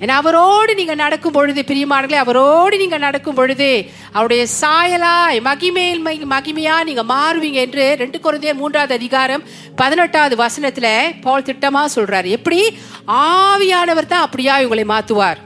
ஏன்னா 0.00 0.08
அவரோடு 0.08 0.74
நீங்க 0.74 0.94
நடக்கும் 0.94 1.32
பொழுது 1.32 1.64
பிரியமானங்களே 1.66 2.14
அவரோடு 2.14 2.78
நீங்க 2.78 2.98
நடக்கும் 2.98 3.34
பொழுது 3.34 3.90
அவருடைய 4.12 4.46
சாயலாய் 4.60 5.40
மகிமேல் 5.40 6.00
மகி- 6.04 6.26
மகிமையா 6.30 6.84
நீங்க 6.84 7.02
மாறுவீங்க 7.02 7.52
என்று 7.52 7.96
ரெண்டு 7.98 8.20
குழந்தையர் 8.20 8.54
மூன்றாவது 8.54 8.94
அதிகாரம் 8.94 9.42
பதினெட்டாவது 9.76 10.36
வசனத்துல 10.44 11.12
பால் 11.20 11.42
திட்டமா 11.42 11.84
சொல்றாரு. 11.94 12.24
எப்படி? 12.24 12.78
ஆவியானவர் 13.06 14.06
தான் 14.06 14.22
அப்படியா 14.22 14.62
உங்களை 14.62 14.84
மாத்துவார். 14.84 15.36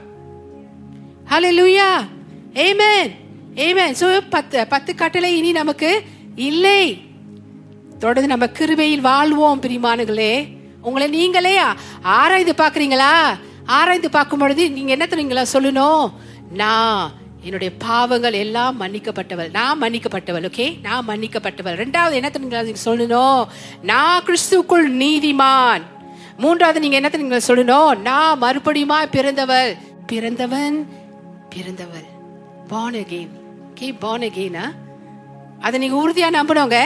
லுயா 1.29 2.07
ஏமேன் 2.53 3.11
ஏமேன் 3.55 3.95
சோ 3.99 4.21
பத்து 4.29 4.67
பத்து 4.67 4.95
கட்டளை 4.95 5.37
இனி 5.37 5.51
நமக்கு 5.51 6.03
இல்லை. 6.35 7.01
தொடர்ந்து 7.99 8.27
நம்ம 8.27 8.45
கிருபையில் 8.47 9.01
வாழ்வோம் 9.01 9.61
பிரிமானுகளே 9.61 10.47
உங்களை 10.81 11.07
நீங்களே 11.07 11.59
ஆராய்ந்து 12.01 12.53
பாக்குறீங்களா 12.57 13.39
ஆராய்ந்து 13.65 14.09
பார்க்கும் 14.09 14.39
பொழுது 14.39 14.71
நீங்க 14.71 14.91
என்ன 14.91 15.05
தெரியுங்களா 15.09 15.45
சொல்லணும்? 15.53 16.11
நான் 16.53 17.11
என்னுடைய 17.41 17.73
பாவங்கள் 17.77 18.33
எல்லாம் 18.33 18.81
மன்னிக்கப்பட்டவள். 18.81 19.49
நான் 19.49 19.81
மன்னிக்கப்பட்டவள் 19.81 20.51
ஓகே 20.51 20.81
நான் 20.81 21.07
மன்னிக்கப்பட்டவள். 21.07 21.77
ரெண்டாவது 21.77 22.13
என்ன 22.13 22.31
தெரியுங்களா 22.33 22.63
நீங்க 22.63 22.79
சொல்லணும்? 22.85 23.47
நான் 23.81 24.23
கிறிஸ்துக்குள் 24.23 24.87
நீதிமான். 25.03 25.81
மூன்றாவது 26.37 26.79
நீங்க 26.79 26.95
என்ன 26.95 27.09
தெரியுங்களா 27.11 27.41
சொல்லணும்? 27.47 27.97
நான் 27.97 28.41
மறுபடியுமா 28.41 29.05
பிறந்தவள். 29.11 29.77
பிறந்தவன் 30.07 30.89
பிறந்தவள். 31.55 32.09
பான் 32.67 32.93
அகெயின் 32.93 33.29
ஓகே 33.73 33.95
பான் 33.99 34.21
அகெயினா 34.21 34.75
அதை 35.59 35.79
நீங்க 35.79 35.97
உறுதியா 36.01 36.33
நம்பணுங்க 36.33 36.79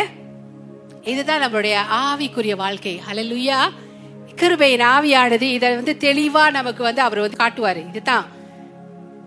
இதுதான் 1.04 1.42
நம்மளுடைய 1.42 1.78
ஆவிக்குரிய 2.06 2.56
வாழ்க்கை. 2.56 3.02
அலலுயா 3.12 3.70
கிருபையின் 4.36 4.84
ஆவியானது 4.98 5.42
இதை 5.42 5.76
வந்து 5.76 5.98
தெளிவா 6.00 6.52
நமக்கு 6.52 6.84
வந்து 6.84 7.02
அவர் 7.02 7.20
வந்து 7.20 7.44
காட்டுவாரு. 7.44 7.88
இதுதான். 7.88 8.26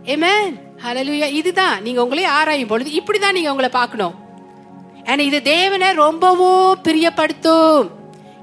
Amen. 0.05 0.67
Hallelujah. 0.85 1.33
இதுதான். 1.33 1.83
நீங்க 1.83 2.03
உங்களே 2.03 2.25
ஆராயும் 2.25 2.69
பொழுது 2.69 2.91
இப்படிதான் 2.91 3.33
நீங்க 3.33 3.51
உங்களை 3.51 3.71
பார்க்கணும். 3.71 4.15
ஏன்னா 5.05 5.19
இது 5.19 5.43
தேவனை 5.43 5.93
ரொம்பவும் 5.93 6.79
பிரியப்படுத்தும். 6.83 7.91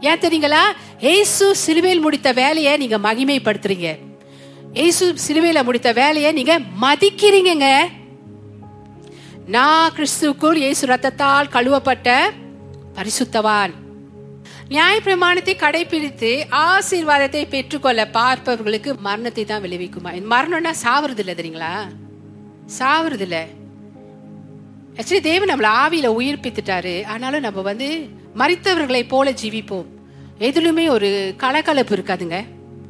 ஏன் 0.02 0.20
தெரியுங்களா? 0.20 0.60
ஏசு 1.00 1.56
சிலுவையில் 1.56 2.00
முடித்த 2.00 2.32
வேலையை 2.32 2.78
நீங்க 2.78 2.98
மகிமைப்படுத்துறீங்க. 2.98 3.98
ஏசு 4.74 5.16
சிலுவையில 5.28 5.64
முடித்த 5.64 5.92
வேலையை 5.92 6.32
நீங்க 6.32 6.60
மதிக்கிறீங்கங்க. 6.82 7.88
நான் 9.46 9.92
கிறிஸ்துக்குள் 9.92 10.56
இயேசு 10.56 10.88
ரத்தத்தால் 10.88 11.50
கழுவப்பட்ட 11.52 12.18
பரிசுத்தவான். 12.96 13.72
நியாய 14.70 15.00
பிரமாணத்தை 15.00 15.56
கடைபிடித்து 15.56 16.30
ஆசீர்வாதத்தை 16.52 17.50
பெற்றுக்கொள்ள 17.50 18.08
பார்ப்பவர்களுக்கு 18.08 18.96
மரணத்தை 19.00 19.46
தான் 19.46 19.64
விளைவிக்குமா? 19.64 20.12
மரணம்னா 20.32 20.72
சாவறது 20.84 21.18
இல்லை 21.18 21.36
தெரியுங்களா? 21.36 21.74
சாவறது 22.80 23.20
இல்லை 23.20 23.44
ஆக்சுவலி 24.96 25.20
தேவன் 25.20 25.50
நம்மளை 25.50 25.70
ஆவியில 25.84 26.10
உயிர்ப்பித்துட்டாரு. 26.20 27.06
ஆனாலும் 27.06 27.40
நம்ம 27.40 27.62
வந்து 27.62 28.10
மறித்தவர்களை 28.36 29.08
போல 29.08 29.32
ஜீவிப்போம். 29.32 29.86
எதுலுமே 30.40 30.90
ஒரு 30.90 31.34
கலகலப்பு 31.38 31.96
இருக்காதுங்க. 31.96 32.40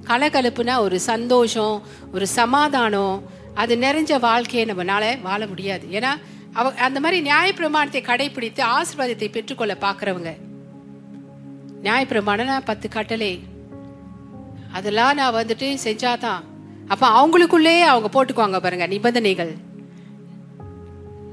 கலகலப்புனா 0.07 0.77
ஒரு 0.79 0.99
சந்தோஷம் 0.99 1.83
ஒரு 2.13 2.27
சமாதானம். 2.27 3.29
அது 3.53 3.75
நிறைஞ்ச 3.75 4.19
வாழ்க்கையை 4.19 4.69
நம்மளால 4.69 5.21
வாழ 5.21 5.47
முடியாது. 5.47 5.87
ஏன்னா 5.91 6.13
அவ 6.53 6.73
அந்த 6.73 6.99
மாதிரி 6.99 7.29
நியாயப்பிரமாணத்தை 7.29 8.03
கடைபிடித்து 8.11 8.61
ஆசீர்வாதத்தை 8.77 9.31
பெற்றுக்கொள்ள 9.31 9.77
பார்க்குறவங்க 9.81 10.44
நியாயப்பிரமாணம்னா 11.85 12.57
பத்து 12.65 12.89
கட்டளை. 12.89 13.31
அதெல்லாம் 14.71 15.15
நான் 15.15 15.33
வந்துட்டு 15.33 15.67
செஞ்சாதான். 15.83 16.41
அப்ப 16.87 17.05
அவங்களுக்குள்ளே 17.09 17.79
அவங்க 17.81 18.09
போட்டுக்குவாங்க 18.15 18.59
பாருங்க 18.59 18.87
நிபந்தனைகள். 18.87 19.53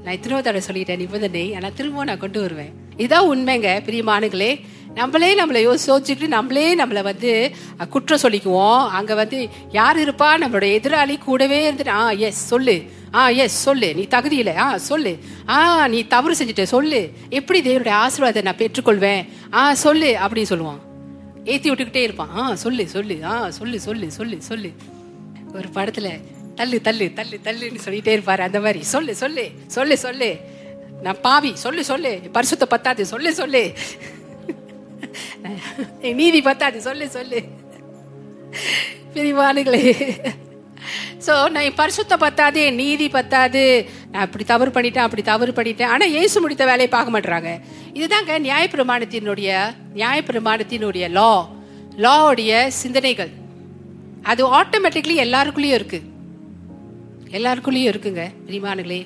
நான் 0.03 0.13
எத்தனையோ 0.13 0.43
தடவை 0.43 0.61
சொல்லிட்டேன் 0.67 0.97
நிபந்தனை. 0.97 1.55
ஆனா 1.55 1.67
திரும்ப 1.75 2.03
நான் 2.03 2.23
கொண்டு 2.23 2.41
வருவேன். 2.41 2.73
இதான் 2.97 3.27
உண்மைங்க 3.31 3.69
பிரியமானுங்களே 3.87 4.51
நம்மளே 4.93 5.29
நம்மளை 5.35 5.61
யோசிச்சுட்டு 5.67 6.27
நம்மளே 6.27 6.65
நம்மளை 6.75 7.03
வந்து 7.03 7.51
குற்றம் 7.89 8.19
சொல்லிக்குவோம். 8.21 8.87
அங்க 8.89 9.13
வந்து 9.13 9.49
யார் 9.71 9.97
இருப்பா? 9.97 10.29
நம்மளோட 10.43 10.67
எதிராளி 10.77 11.17
கூடவே 11.17 11.71
இருந்துட்டு 11.71 11.87
ஆ 11.87 12.11
எஸ் 12.11 12.47
சொல்லு. 12.47 12.83
ஆ 13.13 13.29
எஸ் 13.29 13.61
சொல்லு. 13.61 13.95
நீ 13.95 14.03
தகுதி 14.03 14.35
இல்லை 14.35 14.57
ஆ 14.57 14.77
சொல்லு. 14.77 15.17
ஆ 15.49 15.87
நீ 15.87 16.03
தவறு 16.03 16.35
செஞ்சுட்ட. 16.35 16.63
சொல்லு. 16.63 17.11
எப்படி 17.29 17.61
தேவனுடைய 17.61 18.07
ஆசீர்வாதத்தை 18.07 18.41
நான் 18.41 18.55
பெற்றுக்கொள்வேன்? 18.55 19.27
ஆ 19.53 19.73
சொல்லு 19.73 20.17
அப்படின்னு 20.19 20.45
சொல்லுவான். 20.49 20.79
ஏத்தி 21.45 21.71
விட்டுக்கிட்டே 21.71 21.95
இருப்பான். 21.95 22.29
ஆ 22.35 22.55
சொல்லு 22.55 22.87
சொல்லு. 22.87 23.19
ஆ 23.23 23.51
சொல்லு 23.51 23.79
சொல்லு 23.79 24.11
சொல்லு 24.11 24.41
சொல்லு. 24.41 24.71
ஒரு 25.53 25.67
படத்துல 25.67 26.21
தள்ளு 26.55 26.81
தள்ளு 26.81 27.11
தள்ளு 27.15 27.39
தள்ளுன்னு 27.43 27.79
சொல்லிட்டே 27.85 28.17
இருப்பாரு. 28.17 28.39
அந்த 28.39 28.59
மாதிரி. 28.59 28.83
சொல்லு 28.83 29.15
சொல்லு 29.15 29.51
சொல்லு 29.67 29.97
சொல்லு. 29.97 30.37
நான் 31.01 31.21
பாவி. 31.21 31.55
சொல்லு 31.55 31.83
சொல்லு. 31.83 32.19
பரிசுத்த 32.31 32.65
பத்தாது. 32.65 33.05
சொல்லு 33.05 33.33
சொல்லு. 33.33 33.73
நீதி 36.01 36.41
பத்தாது. 36.41 36.81
சொல்லு 36.81 37.09
சொல்லு. 37.09 37.43
பிரிவானுகளே 39.13 40.17
ஸோ 41.25 41.33
நான் 41.53 41.65
என் 41.67 41.79
பரிசுத்த 41.81 42.13
பத்தாது 42.23 42.59
என் 42.67 42.79
நீதி 42.83 43.07
பத்தாது. 43.17 43.63
நான் 44.11 44.25
அப்படி 44.25 44.45
தவறு 44.53 44.71
பண்ணிட்டேன் 44.75 45.05
அப்படி 45.07 45.23
தவறு 45.31 45.51
பண்ணிட்டேன். 45.59 45.91
ஆனால் 45.93 46.13
இயேசு 46.15 46.41
முடித்த 46.43 46.65
வேலையை 46.71 46.89
பார்க்க 46.95 47.15
மாட்டுறாங்க 47.15 47.51
இதுதாங்க 47.99 48.39
நியாயப்பிரமாணத்தினுடைய 48.47 49.49
நியாயப்பிரமாணத்தினுடைய 50.01 51.07
லா 51.19 51.31
லாவுடைய 52.05 52.51
சிந்தனைகள். 52.81 53.31
அது 54.31 54.41
ஆட்டோமேட்டிக்லி 54.59 55.15
எல்லாருக்குள்ளேயும் 55.25 55.79
இருக்கு. 55.79 56.01
எல்லாருக்குள்ளேயும் 57.39 57.91
இருக்குங்க 57.91 58.23
பிரிமானுங்களே 58.47 59.01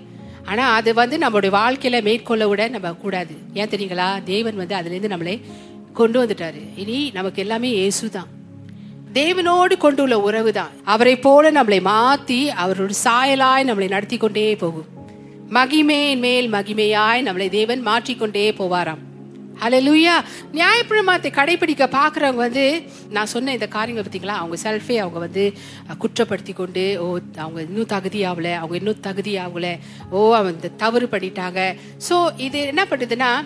ஆனால் 0.51 0.73
அது 0.77 0.89
வந்து 1.01 1.15
நம்மளுடைய 1.23 1.51
வாழ்க்கையில 1.59 1.97
மேற்கொள்ள 2.07 2.43
விட 2.47 2.67
நம்ம 2.75 2.91
கூடாது. 3.03 3.33
ஏன் 3.59 3.71
தெரியுங்களா? 3.73 4.09
தேவன் 4.31 4.59
வந்து 4.61 4.75
அதுலேருந்து 4.79 5.13
நம்மளே 5.13 5.35
நம்மளை 5.35 5.93
கொண்டு 5.99 6.17
வந்துட்டாரு. 6.21 6.61
இனி 6.81 6.97
நமக்கு 7.17 7.41
எல்லாமே 7.43 7.69
இயேசு 7.79 8.09
தான் 8.17 8.29
தேவனோடு 9.13 9.77
கொண்டுள்ள 9.77 10.19
உறவு 10.19 10.53
தான் 10.53 10.69
அவரை 10.83 11.15
போல 11.19 11.51
நம்மளை 11.51 11.79
மாத்தி 11.81 12.49
அவரோட 12.63 12.93
சாயலாய் 13.03 13.67
நம்மளை 13.69 13.89
நடத்தி 13.89 14.17
கொண்டே 14.17 14.55
போகும். 14.55 14.87
மகிமையின் 15.51 16.19
மேல் 16.19 16.53
மகிமையாய் 16.53 17.25
நம்மளை 17.27 17.49
தேவன் 17.49 17.81
மாற்றிக்கொண்டே 17.87 18.51
போவாராம். 18.51 19.03
ஹalleluya 19.61 20.23
நியாயப்பிரமாத்தை 20.53 21.29
கடைபிடிக்க 21.33 21.87
பார்க்குறவங்க 21.89 22.35
வந்து 22.35 22.83
நான் 23.09 23.25
சொன்ன 23.25 23.53
இந்த 23.53 23.67
காரியங்கள் 23.67 24.05
பார்த்தீங்களா 24.05 24.35
அவங்க 24.41 24.55
செல்ஃபே 24.63 24.97
அவங்க 24.97 25.19
வந்து 25.19 25.53
குற்றப்படுத்தி 26.03 26.53
கொண்டு 26.53 26.99
ஓ 27.03 27.17
அவங்க 27.35 27.61
இன்னும் 27.61 27.85
தகுதி 27.85 28.25
ஆகலை 28.25 28.53
அவங்க 28.53 28.75
இன்னும் 28.75 28.99
தகுதி 28.99 29.37
ஆகலை 29.37 29.79
ஓ 30.09 30.35
அவன் 30.35 30.59
தவறு 30.77 31.07
பண்ணிட்டாங்க. 31.11 31.75
ஸோ 32.09 32.29
இது 32.37 32.59
என்ன 32.65 32.85
பண்ணுதுன்னா 32.85 33.41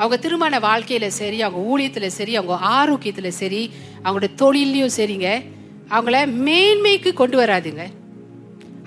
அவங்க 0.00 0.16
திருமண 0.24 0.58
வாழ்க்கையில 0.68 1.06
சரி 1.20 1.38
அவங்க 1.46 1.60
ஊழியத்துல 1.70 2.06
சரி 2.18 2.34
அவங்க 2.40 2.56
ஆரோக்கியத்துல 2.78 3.28
சரி 3.40 3.62
அவங்களோட 4.04 4.28
தொழிலையும் 4.42 4.96
சரிங்க. 4.98 5.28
அவங்கள 5.94 6.18
மேன்மைக்கு 6.46 7.10
கொண்டு 7.20 7.36
வராதுங்க. 7.42 7.84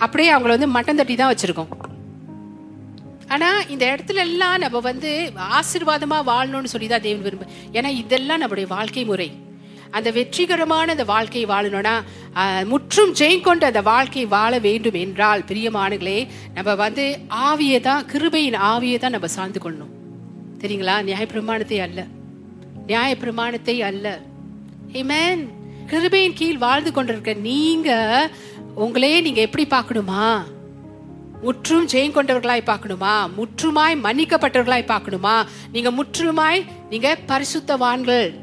அப்படியே 0.03 0.29
அவங்கள 0.33 0.53
வந்து 0.55 0.69
மட்டம் 0.75 0.99
தட்டி 0.99 1.15
தான் 1.21 1.31
வச்சிருக்கோம். 1.31 1.71
ஆனா 3.33 3.49
இந்த 3.73 3.83
இடத்துல 3.91 4.21
எல்லாம் 4.27 4.57
நம்ம 4.63 4.79
வந்து 4.89 5.11
ஆசீர்வாதமாக 5.59 6.27
வாழணும்னு 6.31 6.71
சொல்லி 6.73 6.87
தான் 6.91 7.05
தேவன் 7.05 7.25
விரும்ப 7.27 7.45
ஏன்னா 7.77 7.89
இதெல்லாம் 8.01 8.41
நம்முடைய 8.43 8.67
வாழ்க்கை 8.75 9.03
முறை. 9.11 9.29
அந்த 9.97 10.09
வெற்றிகரமான 10.17 10.93
அந்த 10.95 11.05
வாழ்க்கையை 11.13 11.47
வாழணும்னா 11.53 11.95
முற்றும் 12.71 13.15
ஜெயம் 13.19 13.45
கொண்டு 13.47 13.65
அந்த 13.71 13.81
வாழ்க்கையை 13.89 14.27
வாழ 14.37 14.53
வேண்டும் 14.67 15.01
என்றால் 15.05 15.47
பிரியமானங்களே 15.49 16.19
நம்ம 16.57 16.75
வந்து 16.85 17.05
ஆவியை 17.49 17.79
தான் 17.89 18.07
கிருபையின் 18.13 18.57
ஆவியை 18.73 18.97
தான் 19.03 19.15
நம்ம 19.17 19.29
சார்ந்து 19.37 19.61
கொள்ளணும். 19.65 19.93
தெரியுங்களா? 20.63 21.03
நியாயப்பிரமாணத்தை 21.03 21.77
அல்ல. 21.77 22.05
நியாயப்பிரமாணத்தை 22.87 23.79
அல்ல. 23.79 24.19
ஹிமேன் 24.93 25.47
கிருபையின் 25.87 26.33
கீழ் 26.33 26.57
வாழ்ந்து 26.57 26.91
கொண்டிருக்க 26.91 27.33
நீங்க 27.33 28.29
உங்களே 28.75 29.21
நீங்க 29.21 29.41
எப்படி 29.41 29.65
பார்க்கணுமா? 29.65 30.43
முற்றும் 31.41 31.87
ஜெயம் 31.87 32.15
கொண்டவர்களாய் 32.15 32.65
பார்க்கணுமா? 32.65 33.29
முற்றுமாய் 33.37 33.97
மன்னிக்கப்பட்டவர்களாய் 34.03 34.91
பார்க்கணுமா? 34.91 35.45
நீங்க 35.71 35.91
முற்றுமாய் 35.91 36.65
நீங்க 36.89 37.17
பரிசுத்தவான்கள். 37.27 38.33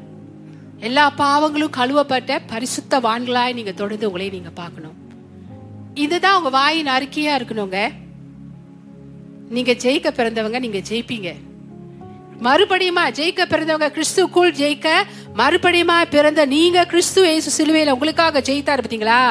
எல்லா 0.78 1.12
பாவங்களும் 1.18 1.70
கழுவப்பட்ட 1.76 2.38
பரிசுத்தவான்களாய் 2.48 3.54
நீங்க 3.54 3.72
தொடர்ந்து 3.72 4.06
உங்களை 4.06 4.28
நீங்க 4.28 4.50
பார்க்கணும். 4.50 4.94
இதுதான் 5.94 6.36
உங்க 6.36 6.48
வாயின் 6.48 6.86
அறிக்கையா 6.86 7.36
இருக்கணுங்க. 7.38 7.92
நீங்க 9.48 9.72
ஜெயிக்க 9.72 10.10
பிறந்தவங்க 10.16 10.58
நீங்க 10.58 10.78
ஜெயிப்பீங்க. 10.78 11.34
மறுபடியுமா 12.46 13.04
ஜெயிக்க 13.18 13.42
பிறந்தவங்க 13.46 13.88
கிறிஸ்துக்குள் 13.96 14.52
ஜெயிக்க 14.60 14.88
மறுபடியுமா 15.36 15.96
பிறந்த 16.10 16.44
நீங்க 16.46 16.84
கிறிஸ்து 16.84 17.22
ஏசு 17.34 17.50
சிலுவையில 17.58 17.94
உங்களுக்காக 17.96 18.40
ஜெயித்தா 18.40 18.74
இருப்பீங்களா 18.76 19.22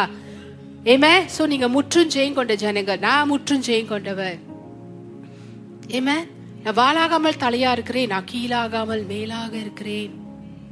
ஏமே 0.92 1.13
சோ 1.36 1.46
நீங்க 1.48 1.68
முற்றும் 1.68 2.12
ஜெயம் 2.16 2.38
கொண்ட 2.38 2.54
ஜனங்க 2.56 2.94
நான் 3.00 3.28
முற்றும் 3.28 3.63
ஜெயம் 3.63 3.92
கொண்டவர். 3.94 4.38
ஏமே 5.98 6.16
நான் 6.63 6.78
வாழாகாமல் 6.80 7.42
தலையா 7.44 7.72
இருக்கிறேன். 7.72 8.12
நான் 8.13 8.30
கீழாகாமல் 8.32 9.04
மேலாக 9.06 9.54
இருக்கிறேன். 9.56 10.13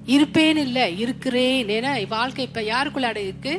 இருப்பேன் 0.06 0.58
இல்ல 0.58 0.79
இருக்கிறேன். 0.89 1.67
ஏன்னா 1.77 1.91
வாழ்க்கை 2.08 2.46
இப்ப 2.46 2.62
யாருக்குள்ள 2.62 3.10
இருக்கு? 3.25 3.53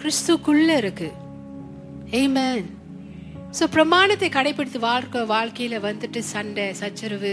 கிறிஸ்துக்குள்ள 0.00 0.76
இருக்கு. 0.76 1.08
ஏமேன் 2.20 2.66
ஸோ 3.58 3.64
பிரமாணத்தை 3.74 4.28
கடைபிடித்து 4.28 4.78
வாழ்க்கை 4.78 5.20
வாழ்க்கையில 5.34 5.76
வந்துட்டு 5.88 6.18
சண்டை 6.32 6.66
சச்சரவு 6.72 7.32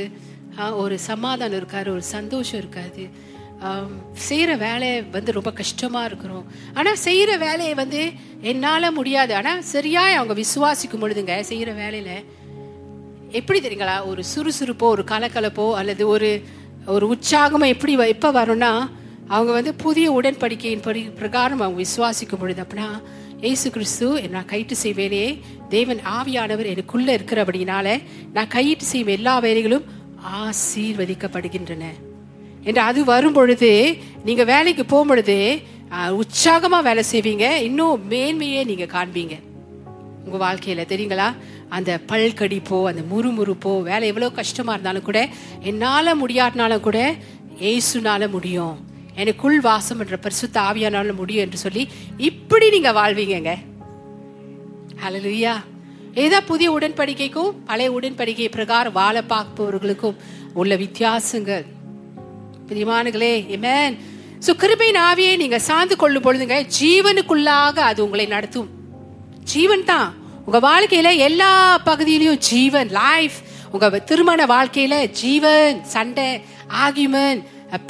ஒரு 0.58 1.00
சமாதானம் 1.00 1.58
இருக்காது 1.58 1.92
ஒரு 1.92 2.02
சந்தோஷம் 2.02 2.60
இருக்காது. 2.60 3.10
செய்கிற 4.14 4.56
வேலையை 4.56 4.96
வேலை 4.96 5.10
வந்து 5.12 5.32
ரொம்ப 5.32 5.52
கஷ்டமாக 5.52 6.06
இருக்கிறோம். 6.06 6.46
ஆனால் 6.74 6.96
செய்கிற 6.96 7.38
வேலையை 7.38 7.74
வந்து 7.74 8.12
என்னால் 8.42 8.94
முடியாது. 8.94 9.36
ஆனால் 9.36 9.62
சரியாக 9.62 10.16
அவங்க 10.16 10.34
விசுவாசிக்கும் 10.34 11.02
பொழுதுங்க 11.02 11.40
செய்கிற 11.40 11.72
வேலையில் 11.72 12.24
எப்படி 13.32 13.62
தெரியுங்களா 13.62 14.06
ஒரு 14.06 14.24
சுறுசுறுப்போ 14.36 14.84
ஒரு 14.84 15.04
கலக்கலப்போ 15.04 15.74
அல்லது 15.74 16.08
ஒரு 16.08 16.42
ஒரு 16.86 17.18
உற்சாகமோ 17.18 17.68
எப்படி 17.68 17.98
வ- 17.98 18.14
வரும்னா 18.22 18.90
அவங்க 19.28 19.52
வந்து 19.52 19.74
புதிய 19.74 20.12
உடன்படிக்கையின் 20.12 20.80
படி 20.80 21.02
பிரகாரம் 21.02 21.60
அவங்க 21.60 21.82
விசுவாசிக்கும் 21.82 22.40
பொழுது 22.40 22.64
அப்படின்னா 22.64 23.02
ஏசு 23.42 23.70
கிறிஸ்து 23.70 24.30
நான் 24.30 24.46
கைட்டு 24.46 24.74
செய்வேனே 24.84 25.42
தேவன் 25.70 25.98
ஆவியானவர் 25.98 26.78
எனக்குள்ளே 26.78 27.08
இருக்கிற 27.08 27.46
அப்படினால 27.46 28.02
நான் 28.34 28.48
கையிட்டு 28.48 28.84
செய்யும் 28.84 29.10
எல்லா 29.10 29.42
வேலைகளும் 29.42 29.84
ஆசீர்வதிக்கப்படுகின்றன. 30.34 31.86
என்று 32.64 32.82
அது 32.82 33.06
வரும் 33.06 33.34
பொழுது 33.34 33.98
நீங்க 34.26 34.44
வேலைக்கு 34.44 34.86
போகும் 34.86 35.08
பொழுது 35.08 35.62
உற்சாகமா 35.92 36.84
வேலை 36.84 37.04
செய்வீங்க. 37.12 37.56
இன்னும் 37.56 38.12
மேன்மையே 38.12 38.66
நீங்க 38.66 38.86
காண்பீங்க. 38.86 39.40
உங்க 40.26 40.38
வாழ்க்கையில 40.46 40.92
தெரியுங்களா? 40.92 41.34
அந்த 41.70 42.00
பல்கடிப்போ 42.08 42.84
அந்த 42.84 43.02
முறுமுறுப்போ 43.12 43.82
வேலை 43.82 44.08
எவ்வளவு 44.08 44.36
கஷ்டமா 44.36 44.72
இருந்தாலும் 44.72 45.02
கூட 45.02 45.30
என்னால 45.60 46.16
முடியாட்டினாலும் 46.16 46.80
கூட 46.80 47.16
ஏசுனால 47.60 48.30
முடியும். 48.30 48.88
எனக்குள் 49.16 49.60
வாசம் 49.60 50.00
என்ற 50.00 50.18
பரிசுத்த 50.18 50.62
ஆவியானாலும் 50.62 51.16
முடியும் 51.16 51.44
என்று 51.44 51.58
சொல்லி 51.58 51.88
இப்படி 52.18 52.70
நீங்க 52.70 52.92
வாழ்வீங்கங்க. 52.92 53.56
ஹalleluya. 55.06 55.54
ஏதா 56.24 56.40
புதிய 56.42 56.68
உடன்படிக்கைக்கும் 56.78 57.56
பழைய 57.66 57.88
உடன்படிக்கை 57.92 58.46
பிரகாரம் 58.52 58.94
வாழ 58.98 59.22
பார்ப்பவர்களுக்கும் 59.22 60.20
உள்ள 60.54 60.76
வித்தியாசங்கள். 60.76 61.66
பிரியமானுகளே 62.68 63.32
ஏமேன் 63.56 63.96
சோ 64.46 64.52
கிருபையின் 64.62 65.00
ஆவியை 65.08 65.34
நீங்க 65.42 65.60
சார்ந்து 65.60 65.96
கொள்ளும் 65.96 66.26
பொழுதுங்க 66.26 66.58
ஜீவனுக்குள்ளாக 66.80 67.78
அது 67.90 68.04
உங்களை 68.04 68.26
நடத்தும். 68.26 68.70
ஜீவன் 69.54 69.84
தான். 69.92 70.10
உங்க 70.46 70.60
வாழ்க்கையில 70.70 71.12
எல்லா 71.28 71.52
பகுதியிலையும் 71.86 72.42
ஜீவன் 72.50 72.90
லைஃப் 73.02 73.38
உங்க 73.72 74.00
திருமண 74.12 74.46
வாழ்க்கையில 74.46 74.96
ஜீவன் 75.22 75.84
சண்டை 75.96 76.30
ஆகியுமன் 76.84 77.42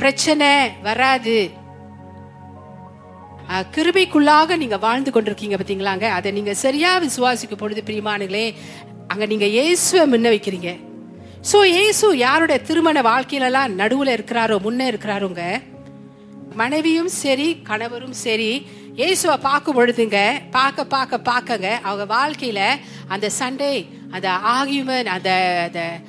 பிரச்சனை 0.02 0.52
வராது. 0.88 1.38
கிருபைக்குள்ளாக 3.50 4.58
நீங்க 4.58 4.78
வாழ்ந்து 4.78 5.12
கொண்டிருக்கீங்க 5.12 5.56
பாத்தீங்களாங்க 5.56 6.02
அதை 6.02 6.32
நீங்க 6.32 6.54
சரியா 6.54 6.98
விசுவாசிக்கும் 6.98 7.58
பொழுது 7.58 7.82
பிரியமானுங்களே 7.82 8.56
அங்க 9.08 9.26
நீங்க 9.26 9.46
இயேசுவை 9.46 10.08
முன்ன 10.08 10.30
வைக்கிறீங்க. 10.30 10.80
சோ 11.44 11.66
இயேசு 11.66 12.18
யாருடைய 12.18 12.62
திருமண 12.62 13.02
வாழ்க்கையிலலாம் 13.02 13.76
நடுவுல 13.78 14.16
இருக்கிறாரோ 14.18 14.60
முன்ன 14.64 14.88
இருக்கிறாரோங்க 14.88 15.62
மனைவியும் 16.56 17.08
சரி 17.08 17.62
கணவரும் 17.64 18.14
சரி 18.14 18.66
இயேசுவை 18.96 19.38
பார்க்கும் 19.38 19.76
பொழுதுங்க 19.76 20.42
பார்க்க 20.52 20.86
பார்க்க 20.86 21.18
பார்க்கங்க 21.18 21.80
அவங்க 21.84 22.06
வாழ்க்கையில 22.14 22.60
அந்த 23.08 23.30
சண்டை 23.30 23.88
அந்த 24.12 24.30
ஆகியுமன் 24.30 25.08
அந்த 25.08 25.30
அந்த 25.66 26.00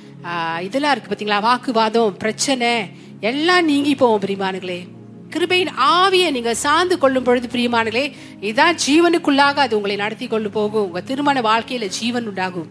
இதெல்லாம் 0.63 0.93
இருக்கு 0.93 1.11
பாத்தீங்களா? 1.11 1.41
வாக்குவாதம் 1.41 2.17
பிரச்சனை 2.17 2.89
எல்லாம் 3.21 3.65
நீங்கி 3.65 3.95
போவோம் 3.95 4.21
பிரிமானுங்களே 4.21 4.87
கிருபையின் 5.31 5.73
ஆவியை 5.81 6.31
நீங்க 6.31 6.55
சார்ந்து 6.55 6.99
கொள்ளும் 6.99 7.23
பொழுது 7.23 7.49
பிரியமானுங்களே 7.49 8.13
இதான் 8.41 8.79
ஜீவனுக்குள்ளாக 8.87 9.55
அது 9.55 9.77
உங்களை 9.77 9.97
நடத்தி 9.97 10.27
கொண்டு 10.27 10.51
போகும். 10.51 10.87
உங்க 10.87 11.01
திருமண 11.01 11.41
வாழ்க்கையில 11.41 11.87
ஜீவன் 11.87 12.27
உண்டாகும். 12.27 12.69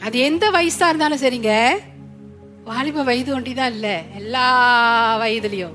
அது 0.00 0.18
எந்த 0.18 0.50
வயசா 0.50 0.88
இருந்தாலும் 0.88 1.18
சரிங்க 1.18 1.68
வாலிப 2.64 3.02
வயது 3.02 3.40
ஒண்டிதான் 3.40 3.72
இல்ல 3.72 4.02
எல்லா 4.16 4.46
வயதுலயும். 5.20 5.74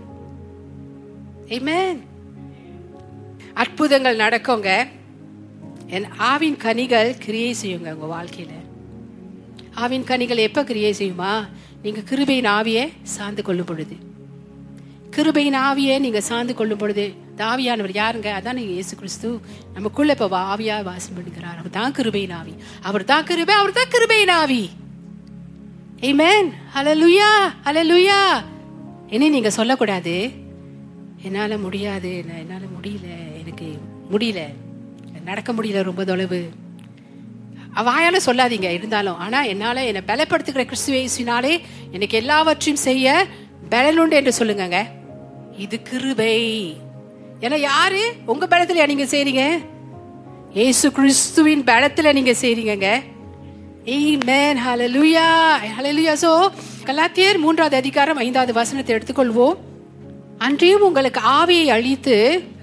அற்புதங்கள் 3.54 4.18
நடக்குங்க. 4.18 4.88
என் 5.88 6.06
ஆவின் 6.20 6.58
கனிகள் 6.58 7.18
கிரியை 7.18 7.56
செய்யுங்க 7.64 7.94
உங்க 7.94 8.16
வாழ்க்கையில. 8.16 8.50
ஆவின் 9.76 10.04
கனிகள் 10.04 10.38
எப்ப 10.38 10.64
கிரியை 10.64 10.96
செய்யுமா? 10.98 11.50
நீங்க 11.82 12.00
கிருபையின் 12.00 12.50
ஆவியை 12.60 12.90
சார்ந்து 13.04 13.44
கொள்ளும் 13.44 13.66
பொழுது. 13.66 14.10
கிருபையின் 15.16 15.56
ஆவியை 15.56 16.00
நீங்க 16.00 16.22
சார்ந்து 16.22 16.56
கொள்ளும் 16.56 16.78
பொழுது 16.78 17.14
ஆவியானவர் 17.38 18.02
யாருங்க? 18.02 18.30
அதான் 18.40 18.54
நீங்க 18.54 18.72
இயேசு 18.72 18.96
கிறிஸ்து 18.96 19.40
நமக்குள்ள 19.74 20.12
இப்ப 20.12 20.26
ஆவியா 20.26 20.84
வாசம் 20.84 21.14
பண்ணுகிறார். 21.16 21.58
அவர் 21.58 21.70
தான் 21.72 21.94
கிருபையின் 21.94 22.34
ஆவி. 22.34 22.56
அவர் 22.82 23.04
தான் 23.04 23.24
கிருபை 23.24 23.56
அவர் 23.56 23.72
தான் 23.72 23.90
கிருபையின் 23.92 24.32
ஆவி. 24.32 24.70
Amen. 26.00 26.52
ஹalleluya 26.76 27.52
ஹalleluya 27.64 28.42
இனி 29.10 29.30
நீங்க 29.30 29.50
சொல்லக்கூடாது. 29.50 30.32
என்னால 31.22 31.58
முடியாது. 31.58 32.26
நான் 32.28 32.38
என்னால 32.38 32.62
முடியல. 32.82 33.40
எனக்கு 33.40 33.80
முடியல. 34.12 34.42
நடக்க 35.26 35.54
முடியல 35.54 35.84
ரொம்ப 35.84 36.04
தொலைவு. 36.04 36.50
வாயால 37.76 38.18
சொல்லாதீங்க 38.26 38.74
இருந்தாலும். 38.74 39.18
ஆனா 39.18 39.44
என்னால 39.44 39.86
என்னை 39.86 40.02
பலப்படுத்துகிற 40.08 40.68
கிறிஸ்துவேசினாலே 40.68 41.62
எனக்கு 41.92 42.18
எல்லாவற்றையும் 42.18 42.84
செய்ய 42.84 43.28
பலனுண்டு 43.70 44.12
என்று 44.12 44.34
சொல்லுங்கங்க. 44.40 44.86
இது 45.58 45.82
கிருபை. 45.82 46.74
ஏன்னா 47.40 47.56
யாரு? 47.56 48.14
உங்க 48.26 48.46
பலத்துல 48.46 48.88
நீங்க 48.88 49.04
செய்றீங்க? 49.04 49.66
ஏசு 50.54 50.92
கிறிஸ்துவின் 50.92 51.64
பலத்துல 51.64 52.14
நீங்க 52.14 52.32
செய்றீங்கங்க? 52.32 53.04
Amen. 53.86 54.58
ஹலலுயா 54.68 55.56
Hallelujah. 55.80 56.14
So, 56.14 56.52
கலாத்தியர் 56.86 57.38
மூன்றாவது 57.38 57.76
அதிகாரம் 57.76 58.18
ஐந்தாவது 58.18 58.54
வசனத்தை 58.54 58.96
எடுத்துக்கொள்வோம். 58.96 59.54
அன்றியும் 60.46 60.84
உங்களுக்கு 60.86 61.22
ஆவியை 61.40 61.66
அளித்து 61.74 62.16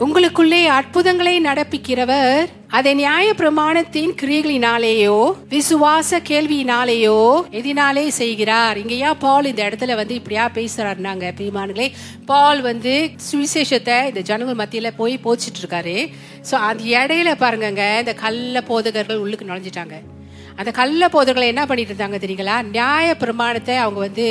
உங்களுக்குள்ளே 0.04 0.58
அற்புதங்களை 0.76 1.34
நடப்பிக்கிறவர். 1.44 2.48
அதை 2.76 2.92
நியாய 3.00 3.26
பிரமாணத்தின் 3.40 4.14
கிரியைகளினாலேயோ 4.20 5.18
விசுவாச 5.52 6.20
கேள்வியினாலேயோ 6.30 7.20
எதினாலே 7.60 8.04
செய்கிறார். 8.18 8.80
இங்கேயா 8.82 9.12
பால் 9.24 9.50
இந்த 9.52 9.62
இடத்துல 9.68 9.98
வந்து 10.00 10.16
இப்படியா 10.20 10.46
பேசுறாருனாங்க 10.58 11.32
பிரிமானுங்களே 11.40 11.88
பால் 12.32 12.62
வந்து 12.68 12.96
சுவிசேஷத்தை 13.28 14.00
இந்த 14.10 14.24
ஜனங்கள் 14.32 14.60
மத்தியில 14.62 14.92
போய் 15.00 15.16
போச்சிட்டு 15.28 15.62
இருக்காரு 15.64 15.96
ஸோ 16.50 16.56
அந்த 16.70 16.84
இடையில 16.98 17.38
பாருங்கங்க 17.44 17.86
இந்த 18.02 18.14
கள்ள 18.26 18.62
போதகர்கள் 18.72 19.24
உள்ளுக்கு 19.24 19.50
நுழைஞ்சிட்டாங்க. 19.50 19.96
அந்த 20.60 20.70
கள்ள 20.82 21.02
போதகர்களை 21.14 21.48
என்ன 21.54 21.64
பண்ணிட்டு 21.70 21.92
இருந்தாங்க 21.94 22.18
தெரியுங்களா? 22.26 22.58
நியாய 22.76 23.08
பிரமாணத்தை 23.24 23.76
அவங்க 23.86 24.00
வந்து 24.08 24.28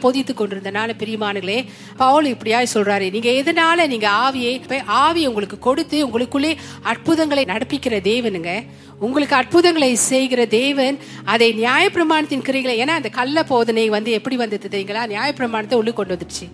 பொதித்து 0.00 0.34
கொண்டிருந்தனால 0.34 0.90
பிரியமானங்களே 0.98 1.58
பவுல் 1.96 2.26
இப்படியா 2.26 2.60
சொல்றாரு 2.74 3.06
நீங்க 3.10 3.30
எதனால 3.40 3.86
நீங்க 3.86 4.08
ஆவியை 4.24 4.54
போய் 4.68 4.86
ஆவி 4.86 5.26
உங்களுக்கு 5.26 5.58
கொடுத்து 5.58 5.98
உங்களுக்குள்ளே 6.08 6.52
அற்புதங்களை 6.82 7.44
நடப்பிக்கிற 7.44 7.96
தேவனுங்க? 8.10 8.52
உங்களுக்கு 8.98 9.36
அற்புதங்களை 9.36 9.90
செய்கிற 9.94 10.46
தேவன் 10.46 10.96
அதை 11.24 11.48
நியாயப்பிரமாணத்தின் 11.62 12.46
கிரிகளை 12.48 12.74
ஏன்னா 12.82 12.96
அந்த 13.00 13.08
கள்ள 13.08 13.44
போதனை 13.44 13.88
வந்து 13.88 14.10
எப்படி 14.10 14.36
வந்தது 14.36 14.68
தெரியுங்களா? 14.68 15.04
நியாயப்பிரமாணத்தை 15.12 15.76
உள்ளு 15.80 15.92
கொண்டு 15.92 16.14
வந்துடுச்சு. 16.14 16.46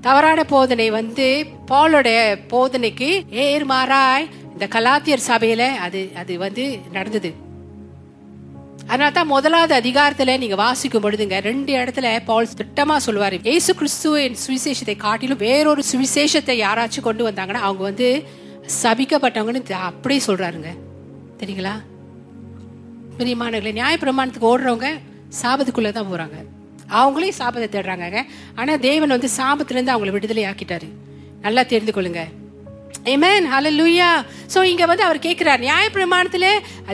தவறான 0.00 0.44
போதனை 0.44 0.90
வந்து 0.90 1.46
பாலோட 1.68 2.08
போதனைக்கு 2.50 3.08
ஏர் 3.46 3.66
மாறாய் 3.66 4.28
இந்த 4.52 4.68
கலாத்தியர் 4.78 5.28
சபையில 5.28 5.62
அது 5.86 6.02
அது 6.16 6.38
வந்து 6.38 6.78
நடந்தது. 6.92 7.48
அதனால 8.90 9.10
தான் 9.16 9.30
முதலாவது 9.32 9.74
அதிகாரத்துல 9.80 10.34
நீங்க 10.42 10.56
வாசிக்கும் 10.60 11.04
பொழுதுங்க 11.04 11.36
ரெண்டு 11.48 11.72
இடத்துல 11.80 12.06
பால் 12.28 12.48
திட்டமா 12.60 12.96
சொல்லுவாரு. 13.06 13.36
ஏசு 13.54 13.70
கிறிஸ்துவின் 13.80 14.38
சுவிசேஷத்தை 14.44 14.96
காட்டிலும் 15.04 15.42
வேறொரு 15.46 15.82
சுவிசேஷத்தை 15.90 16.56
யாராச்சும் 16.64 17.06
கொண்டு 17.08 17.28
வந்தாங்கன்னா 17.28 17.62
அவங்க 17.68 17.82
வந்து 17.90 18.08
சபிக்கப்பட்டவங்கன்னு 18.82 19.76
அப்படியே 19.90 20.22
சொல்றாருங்க. 20.26 20.72
தெரியுங்களா? 21.42 21.74
பிரியமானங்களே 23.20 23.76
நியாயப்பிரமாணத்துக்கு 23.80 24.50
ஓடுறவங்க 24.52 24.90
சாபத்துக்குள்ள 25.42 25.92
தான் 25.98 26.10
போறாங்க. 26.12 26.38
அவங்களே 27.00 27.32
சாபத்தை 27.38 27.68
தேடுறாங்க 27.72 28.20
ஆனா 28.60 28.72
தேவன் 28.88 29.14
வந்து 29.16 29.28
சாபத்திலேருந்து 29.38 29.94
அவங்களை 29.94 30.14
விடுதலை 30.16 30.44
ஆக்கிட்டாரு 30.50 30.88
நல்லா 31.46 31.62
தெரிந்து 31.72 31.92
கொள்ளுங்க. 31.96 32.22
Amen. 33.04 33.46
லூயா 33.52 34.24
ஸோ 34.54 34.62
இங்கே 34.62 34.86
வந்து 34.86 35.02
அவர் 35.02 35.18
கேட்குறார் 35.18 35.58
நியாய 35.58 35.88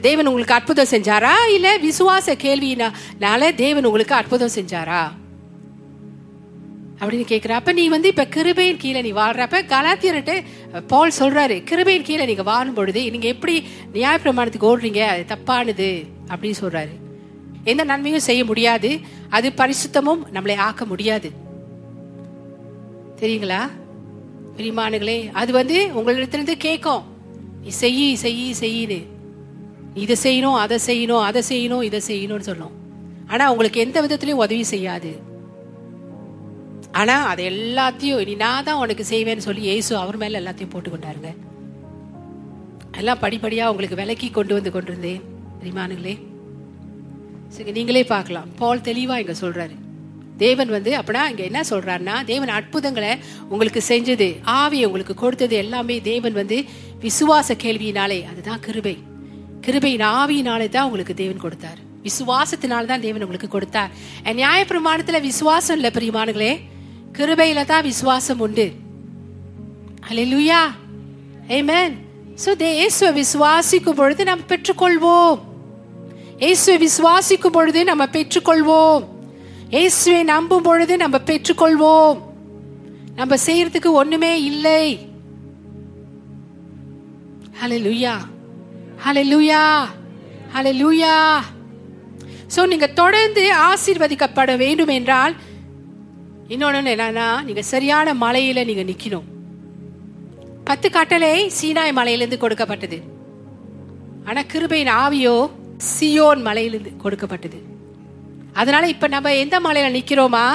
தேவன் 0.01 0.27
உங்களுக்கு 0.27 0.55
அற்புதம் 0.55 0.87
செஞ்சாரா? 0.91 1.33
இல்லை 1.55 1.79
விசுவாச 1.89 2.27
கேள்வினால 2.27 3.55
தேவன் 3.55 3.85
உங்களுக்கு 3.85 4.15
அற்புதம் 4.15 4.51
செஞ்சாரா? 4.55 5.11
அப்படின்னு 6.99 7.27
கேட்குறப்ப 7.29 7.73
நீ 7.73 7.89
வந்து 7.89 8.09
இப்போ 8.09 8.25
கிருபையின் 8.25 8.77
கீழே 8.77 9.03
நீ 9.03 9.13
வாழ்றப்ப 9.13 9.63
கலாத்தியர்கிட்ட 9.63 10.45
பால் 10.87 11.13
சொல்கிறாரு 11.19 11.65
கிருபையின் 11.71 12.03
கீழே 12.03 12.25
நீங்கள் 12.25 12.45
வாழும் 12.45 12.75
பொழுது 12.75 13.11
நீங்கள் 13.11 13.31
எப்படி 13.31 13.67
நியாய 13.93 14.19
பிரமாணத்துக்கு 14.23 14.79
ஓடுறீங்க? 14.79 15.07
அது 15.07 15.25
தப்பானது. 15.29 16.07
அப்படின்னு 16.35 16.55
சொல்கிறாரு 16.61 16.95
எந்த 17.65 17.85
நன்மையும் 17.85 18.21
செய்ய 18.21 18.45
முடியாது. 18.45 19.01
அது 19.29 19.53
பரிசுத்தமும் 19.57 20.23
நம்மளை 20.33 20.57
ஆக்க 20.57 20.85
முடியாது. 20.85 21.31
தெரியுங்களா? 23.21 23.71
பிரிமானுகளே 24.57 25.19
அது 25.41 25.51
வந்து 25.61 25.77
உங்களிடத்திலிருந்து 25.99 26.57
கேட்கும். 26.67 27.05
நீ 27.63 27.71
செய்யி 27.81 28.09
செய்யி 28.25 28.49
செய்யின்னு. 28.63 29.01
இதை 30.05 30.17
செய்யணும் 30.25 30.59
அதை 30.65 30.79
செய்யணும் 30.89 31.25
அதை 31.29 31.43
செய்யணும் 31.51 31.87
இதை 31.89 32.01
செய்யணும்னு 32.09 32.49
சொல்லும். 32.51 32.75
ஆனா 33.33 33.45
உங்களுக்கு 33.53 33.85
எந்த 33.87 33.99
விதத்திலையும் 34.05 34.45
உதவி 34.47 34.65
செய்யாது. 34.75 35.13
ஆனா 37.01 37.15
அது 37.31 37.43
எல்லாத்தையும் 37.53 38.21
நீ 38.29 38.35
நான் 38.45 38.67
தான் 38.67 38.83
உனக்கு 38.83 39.05
செய்வேன்னு 39.11 39.47
சொல்லி 39.47 39.63
ஏசு 39.75 39.93
அவர் 40.03 40.21
மேல 40.23 40.41
எல்லாத்தையும் 40.43 40.73
போட்டு 40.75 40.91
கொண்டாருங்க 40.91 41.31
எல்லாம் 43.01 43.23
படிப்படியா 43.23 43.65
உங்களுக்கு 43.73 44.01
விலக்கி 44.01 44.29
கொண்டு 44.31 44.55
வந்து 44.57 44.71
கொண்டிருந்தேன் 44.77 45.25
பிரிமானுங்களே 45.61 46.15
சரி 47.57 47.73
நீங்களே 47.79 48.05
பார்க்கலாம். 48.15 48.49
பால் 48.61 48.87
தெளிவா 48.89 49.17
இங்க 49.23 49.35
சொல்றாரு. 49.41 49.77
தேவன் 50.39 50.69
வந்து 50.69 50.91
அப்படின்னா 50.99 51.29
இங்க 51.31 51.43
என்ன 51.43 51.61
சொல்றாருன்னா 51.71 52.25
தேவன் 52.25 52.49
அற்புதங்களை 52.49 53.19
உங்களுக்கு 53.49 53.83
செஞ்சது 53.89 54.37
ஆவியை 54.47 54.85
உங்களுக்கு 54.85 55.15
கொடுத்தது 55.15 55.57
எல்லாமே 55.57 56.01
தேவன் 56.01 56.33
வந்து 56.33 56.65
விசுவாச 57.01 57.49
கேள்வியினாலே 57.49 58.29
அதுதான் 58.31 58.61
கிருபை. 58.61 58.99
கிருபையின் 59.67 60.07
ஆவியினாலே 60.21 60.69
தான் 60.69 60.85
உங்களுக்கு 60.85 61.15
தேவன் 61.15 61.37
கொடுத்தார். 61.37 61.79
விசுவாசத்தினால 62.03 62.85
தான் 62.85 63.01
தேவன் 63.01 63.23
உங்களுக்கு 63.23 63.49
கொடுத்தார். 63.49 63.91
And 64.25 64.41
நியாயப்பிரமாணத்துல 64.41 65.21
விசுவாசம் 65.21 65.77
இல்ல 65.77 65.91
பிரியமானுங்களே 65.95 66.61
கிருபையில 67.13 67.65
தான் 67.65 67.83
விசுவாசம் 67.83 68.41
உண்டு. 68.41 68.73
ஹalleluya 70.09 70.61
amen. 71.49 71.91
சோ 72.45 72.63
இயேசுவை 72.63 73.25
விசுவாசிக்கும் 73.25 73.99
பொழுது 74.01 74.25
நாம் 74.25 74.47
பெற்றுக்கொள்வோம். 74.49 75.41
இயேசுவை 76.39 76.89
விசுவாசிக்கும் 76.89 77.57
பொழுது 77.59 77.85
நம்ம 77.85 78.05
பெற்றுக்கொள்வோம். 78.05 79.16
இயேசுவை 79.71 80.23
நம்பும் 80.23 80.63
பொழுது 80.63 80.97
நம்ம 80.97 81.19
பெற்றுக்கொள்வோம். 81.19 82.19
நம்ம 83.15 83.35
செய்யறதுக்கு 83.47 83.91
ஒண்ணுமே 84.01 84.43
இல்லை. 84.43 85.11
ஹலே 87.61 87.79
லூயா 87.87 88.15
ஹலே 89.05 89.23
லூயா 89.33 89.63
ஹலே 90.55 90.73
லூயா 90.83 91.15
சோ 92.55 92.67
நீங்க 92.67 92.87
தொடர்ந்து 92.87 93.53
ஆசீர்வதிக்கப்பட 93.55 94.57
வேண்டும் 94.57 94.89
என்றால் 94.89 95.35
இன்னொன்னு 96.49 96.95
என்னன்னா 96.95 97.29
நீங்க 97.45 97.63
சரியான 97.63 98.15
மலையில 98.15 98.65
நீங்க 98.65 98.83
நிக்கணும். 98.83 99.29
பத்து 100.65 100.91
கட்டளை 100.91 101.53
சீனாய் 101.61 101.93
மலையிலிருந்து 101.93 102.39
கொடுக்கப்பட்டது. 102.39 103.01
ஆனா 104.25 104.41
கிருபையின் 104.41 104.93
ஆவியோ 105.05 105.51
சியோன் 105.93 106.43
மலையிலிருந்து 106.43 106.93
கொடுக்கப்பட்டது. 106.97 107.59
அதனால 108.57 108.89
இப்ப 108.89 109.09
நம்ம 109.09 109.35
எந்த 109.35 109.61
மலையில 109.61 109.99
நிக்கிறோமா? 109.99 110.51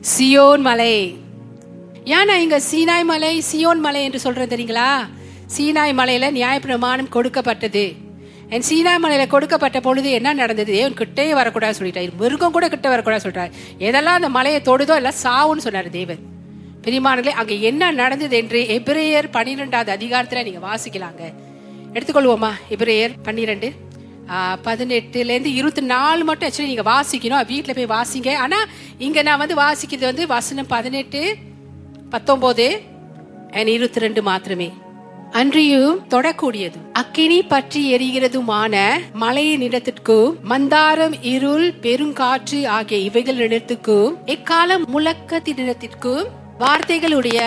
சியோன் 0.00 0.60
மலை. 0.60 1.18
ஏன் 2.04 2.24
நான் 2.24 2.40
இங்க 2.40 2.60
சீனாய் 2.74 3.04
மலை 3.04 3.42
சியோன் 3.52 3.78
மலை 3.78 4.04
என்று 4.04 4.20
சொல்றேன் 4.20 4.48
தெரியுங்களா? 4.48 5.08
சீனாய் 5.56 5.92
மலையில 5.92 6.30
நியாயப்பிரமாணம் 6.30 7.08
கொடுக்கப்பட்டது. 7.08 7.94
என் 8.48 8.62
சீனாய் 8.70 9.04
மலையில 9.04 9.26
கொடுக்கப்பட்ட 9.26 9.80
பொழுது 9.80 10.10
என்ன 10.10 10.32
நடந்தது? 10.32 10.72
தேவன் 10.72 10.94
கிட்டே 10.94 11.34
வரக்கூடாது 11.34 11.84
சொல்லிட்டாரு. 11.84 12.16
மிருகம் 12.18 12.52
கூட 12.52 12.68
கிட்ட 12.68 12.88
வரக்கூடாது 12.88 13.30
சொல்றாரு. 13.30 13.50
எதெல்லாம் 13.78 14.16
அந்த 14.18 14.28
மலையை 14.28 14.60
தொடுதோ 14.64 14.94
எல்லாம் 14.94 15.18
சாவுன்னு 15.22 15.62
சொன்னாரு 15.62 15.90
தேவன். 15.90 16.18
பெரியமானங்களே 16.82 17.28
அங்க 17.28 17.54
என்ன 17.54 17.90
நடந்தது 17.90 18.36
என்று 18.36 18.66
எபிரேயர் 18.68 19.30
பன்னிரெண்டாவது 19.30 19.92
அதிகாரத்துல 19.96 20.42
நீங்க 20.42 20.68
வாசிக்கலாங்க. 20.68 21.32
எடுத்துக்கொள்வோமா? 21.92 22.50
எபிரேயர் 22.70 23.14
பன்னிரெண்டு. 23.22 23.72
பதினெட்டுல 24.64 25.28
இருந்து 25.28 25.54
இருபத்தி 25.54 25.80
நாலு 25.80 26.24
மட்டும் 26.24 26.48
ஆக்சுவலி 26.48 26.72
நீங்க 26.72 26.82
வாசிக்கணும். 26.82 27.44
வீட்டுல 27.52 27.86
போய் 27.86 28.04
வாசிங்க. 28.04 28.34
ஆனா 28.34 28.56
இங்க 28.98 29.22
நான் 29.22 29.38
வந்து 29.38 29.54
வாசிக்கிறது 29.54 30.00
வந்து 30.00 30.26
வசனம் 30.26 30.66
பதினெட்டு 30.66 31.36
பத்தொன்பது 32.10 32.80
and 33.52 33.68
இருபத்தி 33.68 34.00
ரெண்டு 34.00 34.22
மாத்திரமே. 34.22 34.72
அன்றியும் 35.30 36.00
தொடக்கூடியது. 36.08 36.78
அக்கினி 36.92 37.42
பற்றி 37.42 37.94
எரிகிறதுமான 37.94 38.88
மலையின் 39.12 39.60
இடத்திற்கும் 39.60 40.38
மந்தாரம் 40.48 41.14
இருள் 41.22 41.74
பெருங்காற்று 41.82 42.66
ஆகிய 42.66 42.98
இவைகள் 42.98 43.36
இடத்துக்கும் 43.36 44.16
எக்காலம் 44.26 44.84
முழக்கத்திடத்திற்கும் 44.94 46.24
வார்த்தைகளுடைய 46.60 47.38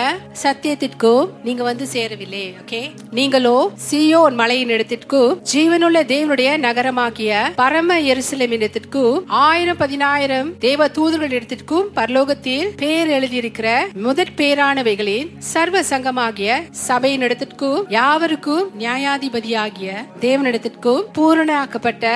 சத்தியத்திற்கும் 0.42 1.24
நீங்க 1.42 1.62
வந்து 1.62 1.84
சேரவில்லை 1.92 2.44
ஓகே 2.60 2.80
நீங்களோ 3.10 3.56
சியோன் 3.86 4.36
மலையின் 4.36 4.70
இடத்திற்கு 4.70 5.20
ஜீவனுள்ள 5.50 5.98
தேவனுடைய 6.06 6.50
நகரமாகிய 6.58 7.32
பரம 7.54 7.98
எருசலேம் 8.06 8.54
இடத்திற்கு 8.56 9.02
ஆயிரம் 9.42 9.78
பதினாயிரம் 9.78 10.48
தேவ 10.58 10.88
தூதர்கள் 10.90 11.34
இடத்திற்கும் 11.34 11.90
பரலோகத்தில் 11.94 12.70
பேர் 12.76 13.12
எழுதியிருக்கிற 13.12 13.68
முதற் 14.02 14.34
பேரானவைகளின் 14.36 15.28
சர்வ 15.50 15.82
சங்கமாகிய 15.90 16.56
சபையின் 16.86 17.26
இடத்திற்கும் 17.26 17.84
யாவருக்கும் 17.90 18.64
நியாயாதிபதியாகிய 18.80 19.90
தேவனிடத்திற்கும் 20.22 21.04
பூரணாக்கப்பட்ட 21.16 22.06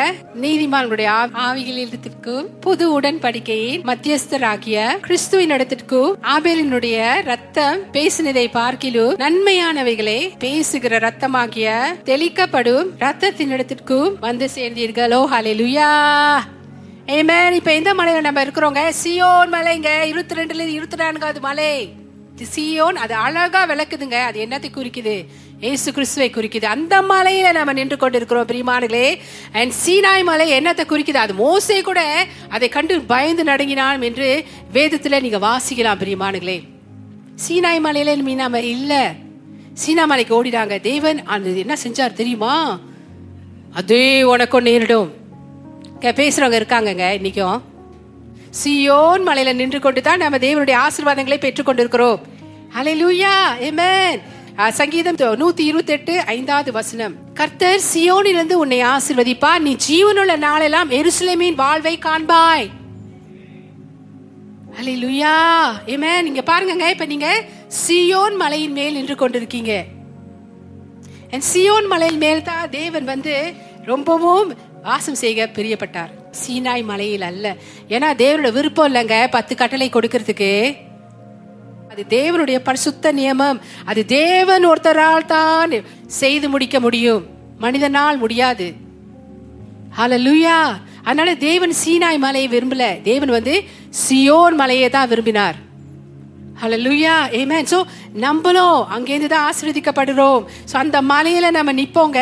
நீதிமான்களுடைய 0.41 1.11
ஆவிகளிடத்திற்கும் 1.45 2.49
புது 2.61 2.89
உடன்படிக்கையின் 2.97 3.87
மத்தியஸ்தராகிய 3.87 4.75
கிறிஸ்துவின் 5.01 5.55
இடத்திற்கும் 5.55 6.13
ஆபேலினுடைய 6.31 6.85
ரத்தம் 6.95 7.93
பேசினதை 7.93 8.51
பார்க்கிலும் 8.51 9.19
நன்மையானவைகளை 9.19 10.31
பேசுகிற 10.39 10.99
ரத்தமாகிய 10.99 11.83
தெளிக்கப்படும் 12.05 12.89
ரத்தத்தின் 12.99 13.49
இடத்திற்கும் 13.49 14.19
வந்து 14.21 14.49
சேர்ந்தீர்களோ 14.55 15.21
ஹalleluya 15.33 15.85
ஏமேன் 17.07 17.53
இப்ப 17.53 17.75
எந்த 17.75 17.95
மலையில 17.95 18.21
நம்ம 18.21 18.45
இருக்கிறோங்க? 18.45 18.93
சியோன் 19.05 19.53
மலைங்க. 19.53 20.03
இருபத்தி 20.03 20.35
ரெண்டுல 20.35 20.55
இருந்து 20.55 20.73
இருபத்தி 20.73 20.97
நான்காவது 20.97 21.41
மலை. 21.41 21.93
சியோன் 22.55 22.97
அது 23.05 23.15
அழகா 23.15 23.67
விளக்குதுங்க. 23.67 24.15
அது 24.15 24.47
என்னத்தை 24.47 24.69
குறிக்குது? 24.75 25.25
ஏசு 25.61 25.93
கிறிஸ்துவை 25.93 26.31
குறிக்குது. 26.31 26.65
அந்த 26.65 27.03
மலையில 27.03 27.53
நம்ம 27.53 27.73
நின்று 27.73 27.97
கொண்டிருக்கிறோம் 27.97 28.47
பிரிமானுகளே 28.47 29.19
அண்ட் 29.53 29.73
சீனாய் 29.87 30.25
மலை 30.25 30.61
என்னத்தை 30.61 30.85
குறிக்குது? 30.89 31.15
அது 31.15 31.35
மோசை 31.35 31.83
கூட 31.83 32.27
அதை 32.49 32.69
கண்டு 32.69 33.01
பயந்து 33.01 33.45
நடுங்கினான் 33.45 34.03
என்று 34.03 34.45
வேதத்துல 34.73 35.21
நீங்க 35.21 35.39
வாசிக்கலாம் 35.39 36.01
பிரிமானுகளே 36.03 36.75
சீனாய் 37.45 37.81
மலையில 37.85 38.11
மீனாம 38.29 38.55
இல்ல. 38.63 39.13
சீனா 39.75 40.05
மலைக்கு 40.05 40.45
ஓடிடாங்க. 40.45 40.81
தேவன் 40.81 41.19
அந்த 41.25 41.49
என்ன 41.63 41.75
செஞ்சார் 41.83 42.13
தெரியுமா? 42.13 42.79
அதே 43.75 44.23
உனக்கும் 44.23 44.63
நேரிடும் 44.63 45.11
பேசுறவங்க 46.01 46.59
இருக்காங்கங்க 46.61 47.05
இன்னைக்கும். 47.19 47.61
சியோன் 48.61 49.23
மலையில 49.29 49.55
நின்று 49.55 49.81
கொண்டு 49.81 50.03
தான் 50.03 50.19
நம்ம 50.19 50.39
தேவனுடைய 50.39 50.77
ஆசீர்வாதங்களை 50.85 51.39
பெற்றுக் 51.39 51.67
கொண்டிருக்கிறோம். 51.67 52.21
ஹalleluya 52.77 53.35
ஆமென் 53.69 54.21
சங்கீதம் 54.81 55.17
நூத்தி 55.17 55.65
இருபத்தி 55.71 55.93
எட்டு 55.93 56.15
ஐந்தாவது 56.21 56.73
வசனம். 56.73 57.15
கர்த்தர் 57.35 57.81
சியோனிலிருந்து 57.93 58.53
உன்னை 58.53 58.81
ஆசிர்வதிப்பார். 58.83 59.59
நீ 59.59 59.77
ஜீவனுள்ள 59.89 60.37
நாளெல்லாம் 60.37 60.91
எருசலேமின் 60.91 61.55
வாழ்வை 61.55 61.99
காண்பாய். 61.99 62.67
அலை 64.77 65.05
லுயா 65.05 65.35
ஏமே 65.87 66.23
நீங்க 66.23 66.43
பாருங்கங்க. 66.47 66.91
இப்ப 66.91 67.05
நீங்க 67.05 67.45
சியோன் 67.89 68.37
மலையின் 68.37 68.73
மேல் 68.73 68.93
நின்று 68.93 69.15
கொண்டிருக்கீங்க. 69.15 69.85
சியோன் 71.55 71.87
மலையின் 71.89 72.19
மேல் 72.19 72.43
தான் 72.43 72.71
தேவன் 72.71 73.05
வந்து 73.05 73.53
ரொம்பவும் 73.85 74.55
வாசம் 74.83 75.15
செய்க 75.15 75.49
பிரியப்பட்டார். 75.55 76.11
சீனாய் 76.31 76.85
மலையில் 76.85 77.23
அல்ல. 77.23 77.57
ஏன்னா 77.89 78.09
தேவனோட 78.17 78.53
விருப்பம் 78.53 78.95
இல்லைங்க. 78.95 79.27
பத்து 79.31 79.57
கட்டளை 79.57 79.91
கொடுக்கறதுக்கு. 79.93 80.77
அது 81.91 82.05
தேவனுடைய 82.09 82.59
பரிசுத்த 82.59 83.13
நியமம். 83.13 83.61
அது 83.85 84.05
தேவன் 84.05 84.69
ஒருத்தரால் 84.69 85.25
தான் 85.25 85.71
செய்து 86.07 86.49
முடிக்க 86.49 86.81
முடியும். 86.81 87.27
மனிதனால் 87.59 88.19
முடியாது. 88.19 88.75
ஹalleluya 89.99 90.79
அதனால 91.05 91.35
தேவன் 91.35 91.73
சீனாய் 91.85 92.19
மலையை 92.19 92.59
விரும்பல. 92.59 93.03
தேவன் 93.03 93.29
வந்து 93.29 93.65
சியோன் 94.05 94.57
மலையை 94.63 94.89
தான் 94.97 95.09
விரும்பினார். 95.13 95.57
ஹalleluya 96.61 97.15
ஏமேன் 97.39 97.71
ஸோ 97.71 97.79
நம்மளும் 98.25 98.79
அங்கேருந்து 98.97 99.31
தான் 99.33 99.47
ஆசீர்வதிக்கப்படுறோம். 99.49 100.43
ஸோ 100.71 100.75
அந்த 100.83 100.99
மலையில 101.13 101.51
நம்ம 101.57 101.73
நிப்போங்க 101.81 102.21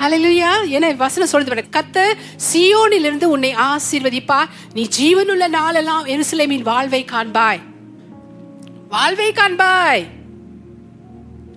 ஹalleluya 0.00 0.50
ஏன்னா 0.76 0.88
வசனம் 1.04 1.30
சொல்லுது 1.32 1.52
பாருங்க, 1.52 2.02
சியோனிலிருந்து 2.50 3.26
உன்னை 3.34 3.52
ஆசீர்வதிப்பா. 3.70 4.40
நீ 4.76 4.82
ஜீவனுள்ள 4.98 5.44
நாளெல்லாம் 5.58 6.04
எருசலேமின் 6.14 6.66
வாழ்வை 6.70 7.02
காண்பாய். 7.14 7.62
வாழ்வை 8.94 9.30
காண்பாய். 9.40 10.04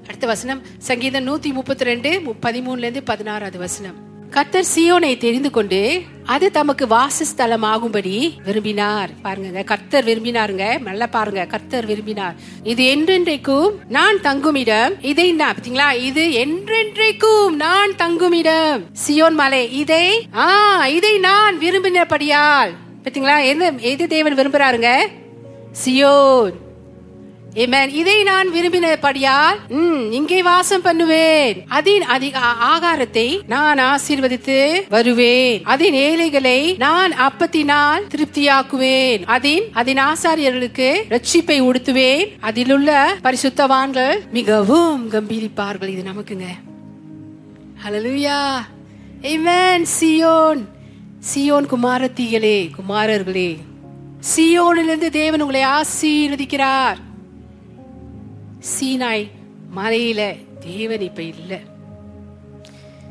அடுத்த 0.07 0.27
வசனம் 0.33 0.61
சங்கீதம் 0.89 1.27
நூத்தி 1.29 1.49
முப்பத்தி 1.57 1.89
ரெண்டு 1.91 2.11
பதிமூணுல 2.45 2.87
இருந்து 2.87 3.03
பதினாறாவது 3.09 3.57
வசனம். 3.65 3.97
கத்தர் 4.35 4.69
சியோனை 4.75 5.17
தெரிந்து 5.17 5.49
கொண்டு 5.51 6.01
அது 6.25 6.51
தமக்கு 6.51 6.87
வாசஸ்தலம் 6.87 7.63
ஆகும்படி 7.63 8.39
விரும்பினார். 8.45 9.09
பாருங்க 9.21 9.63
கர்த்தர் 9.63 10.05
விரும்பினாருங்க. 10.05 10.81
நல்லா 10.81 11.07
பாருங்க 11.07 11.45
கர்த்தர் 11.45 11.85
விரும்பினார். 11.85 12.35
இது 12.63 12.83
என்றென்றைக்கும் 12.95 13.69
நான் 13.87 14.21
தங்கும் 14.21 14.55
இடம் 14.55 14.93
இதை 15.01 15.31
நான் 15.31 15.55
பாத்தீங்களா 15.55 15.89
இது 16.09 16.25
என்றென்றைக்கும் 16.45 17.49
நான் 17.49 17.95
தங்கும் 17.95 18.31
இடம் 18.31 18.85
சியோன் 19.07 19.33
மலை 19.33 19.63
இதை 19.79 20.27
ஆ 20.35 20.87
இதை 20.87 21.17
நான் 21.17 21.59
விரும்பினபடியால். 21.59 22.73
பாத்தீங்களா 23.03 23.43
எது 23.43 23.73
எது 23.79 24.07
தேவன் 24.07 24.35
விரும்புறாருங்க? 24.35 24.91
சியோன். 25.83 26.55
இதை 27.53 28.23
நான் 28.23 28.53
விரும்பினபடியால் 28.53 29.57
ம், 29.69 30.11
இங்கே 30.11 30.41
வாசம் 30.41 30.81
பண்ணுவேன். 30.81 31.63
அதன் 31.67 32.01
அதிக 32.01 32.39
ஆகாரத்தை 32.39 33.41
நான் 33.47 33.77
ஆசீர்வதித்து 33.77 34.81
வருவேன். 34.89 35.63
அதன் 35.63 35.93
ஏழைகளை 35.93 36.75
நான் 36.77 37.11
அப்பத்தினால் 37.11 38.07
திருப்தியாக்குவேன். 38.07 39.25
அதன் 39.25 39.63
அதன் 39.73 39.97
ஆசாரியர்களுக்கு 39.97 41.05
ரட்சிப்பை 41.09 41.61
உடுத்துவேன். 41.61 42.27
அதிலுள்ள 42.39 43.17
பரிசுத்தவான்கள் 43.23 44.19
மிகவும் 44.31 45.09
கம்பீரிப்பார்கள். 45.11 45.87
இது 45.87 46.03
நமக்குங்க. 46.03 46.47
ஹலலுயா 47.85 48.39
ஏமேன் 49.21 49.85
சியோன் 49.99 50.67
சியோன் 51.33 51.65
குமாரத்திகளே 51.65 52.69
குமாரர்களே. 52.77 53.57
சியோனிலிருந்து 54.35 55.09
தேவன் 55.09 55.41
உங்களை 55.41 55.63
ஆசீர்வதிக்கிறார். 55.63 56.97
சீனாய் 58.59 59.31
மலையில 59.75 60.35
தேவன் 60.59 61.01
இப்ப 61.01 61.21
இல்ல. 61.21 61.59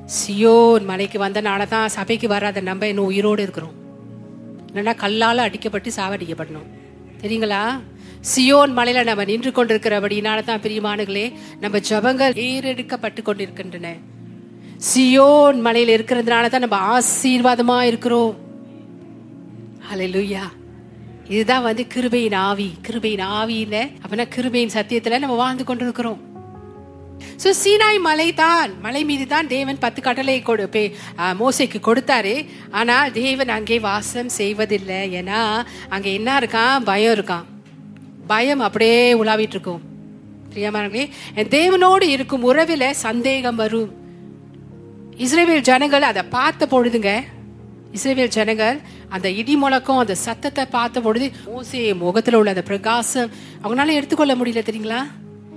சியோன் 0.05 0.85
மலைக்கு 0.85 1.19
வந்தனால 1.19 1.69
தான் 1.69 1.89
சபைக்கு 1.89 2.29
வராத 2.29 2.61
நம்ம 2.61 2.87
இன்னும் 2.87 3.05
உயிரோடு 3.05 3.43
இருக்கிறோம். 3.43 3.73
இல்லைன்னா 4.73 4.95
கல்லால 5.05 5.49
அடிக்கப்பட்டு 5.49 5.91
சாவடிக்கப்படணும். 5.97 6.67
தெரியுங்களா? 7.21 7.81
சியோன் 8.21 8.77
மலையில 8.77 9.05
நம்ம 9.05 9.25
நின்று 9.25 9.51
கொண்டிருக்கிறபடினால 9.51 10.45
தான் 10.45 10.61
பிரியமானுகளே 10.61 11.33
நம்ம 11.61 11.79
ஜபங்கள் 11.79 12.37
ஏறெடுக்கப்பட்டு 12.37 13.23
கொண்டிருக்கின்றன. 13.23 13.95
சியோன் 14.77 15.67
மலையில 15.67 15.97
இருக்கிறதுனால 15.99 16.49
தான் 16.49 16.61
நம்ம 16.61 16.99
ஆசீர்வாதமா 16.99 17.83
இருக்கிறோம். 17.83 18.47
ஹalleluya. 19.93 20.67
இதுதான் 21.35 21.67
வந்து 21.67 21.83
கிருபையின் 21.95 22.37
ஆவி. 22.49 22.69
கிருபையின் 22.87 23.25
ஆவியில 23.38 23.77
அப்படின்னா 24.03 24.27
கிருபையின் 24.37 24.75
சத்தியத்துல 24.77 25.19
நம்ம 25.25 25.37
வாழ்ந்து 25.43 25.64
கொண்டிருக்கிறோம். 25.69 26.21
சோ 27.43 27.49
சீனாய் 27.61 27.99
மலை 28.07 28.27
தான். 28.41 28.71
மலை 28.85 29.03
மீது 29.09 29.25
தான் 29.33 29.51
தேவன் 29.53 29.83
பத்து 29.85 30.01
கட்டளை 30.07 30.37
கொடு 30.49 30.85
மோசைக்கு 31.41 31.79
கொடுத்தாரு. 31.88 32.35
ஆனால் 32.79 33.12
தேவன் 33.21 33.55
அங்கே 33.57 33.79
வாசம் 33.88 34.31
செய்வதில்லை. 34.38 35.01
ஏன்னா 35.21 35.41
அங்க 35.95 36.09
என்ன 36.19 36.38
இருக்கான்? 36.41 36.85
பயம் 36.91 37.14
இருக்கான். 37.19 37.47
பயம் 38.33 38.62
அப்படியே 38.67 39.01
உலாவிட்டு 39.23 39.57
இருக்கும். 39.57 39.83
பிரியமானங்களே 40.53 41.07
என் 41.41 41.53
தேவனோடு 41.59 42.07
இருக்கும் 42.17 42.47
உறவில 42.51 42.85
சந்தேகம் 43.07 43.59
வரும். 43.62 43.91
இஸ்ரேவேல் 45.25 45.67
ஜனங்கள் 45.71 46.11
அதை 46.11 46.23
பார்த்த 46.37 46.69
பொழுதுங்க 46.73 47.12
இஸ்ரேவேல் 47.92 48.31
ஜனகர் 48.35 48.81
அந்த 49.09 49.31
இடி 49.31 49.57
முழக்கம் 49.57 49.96
அந்த 49.96 50.14
சத்தத்தை 50.14 50.66
பார்த்த 50.66 51.01
பொழுது 51.01 51.31
மோசே 51.46 51.94
முகத்துல 51.94 52.37
உள்ள 52.37 52.48
அந்த 52.48 52.62
பிரகாசம் 52.62 53.31
அவங்களால 53.62 53.92
எடுத்துக்கொள்ள 53.92 54.35
முடியல 54.35 54.62
தெரியுங்களா? 54.62 55.03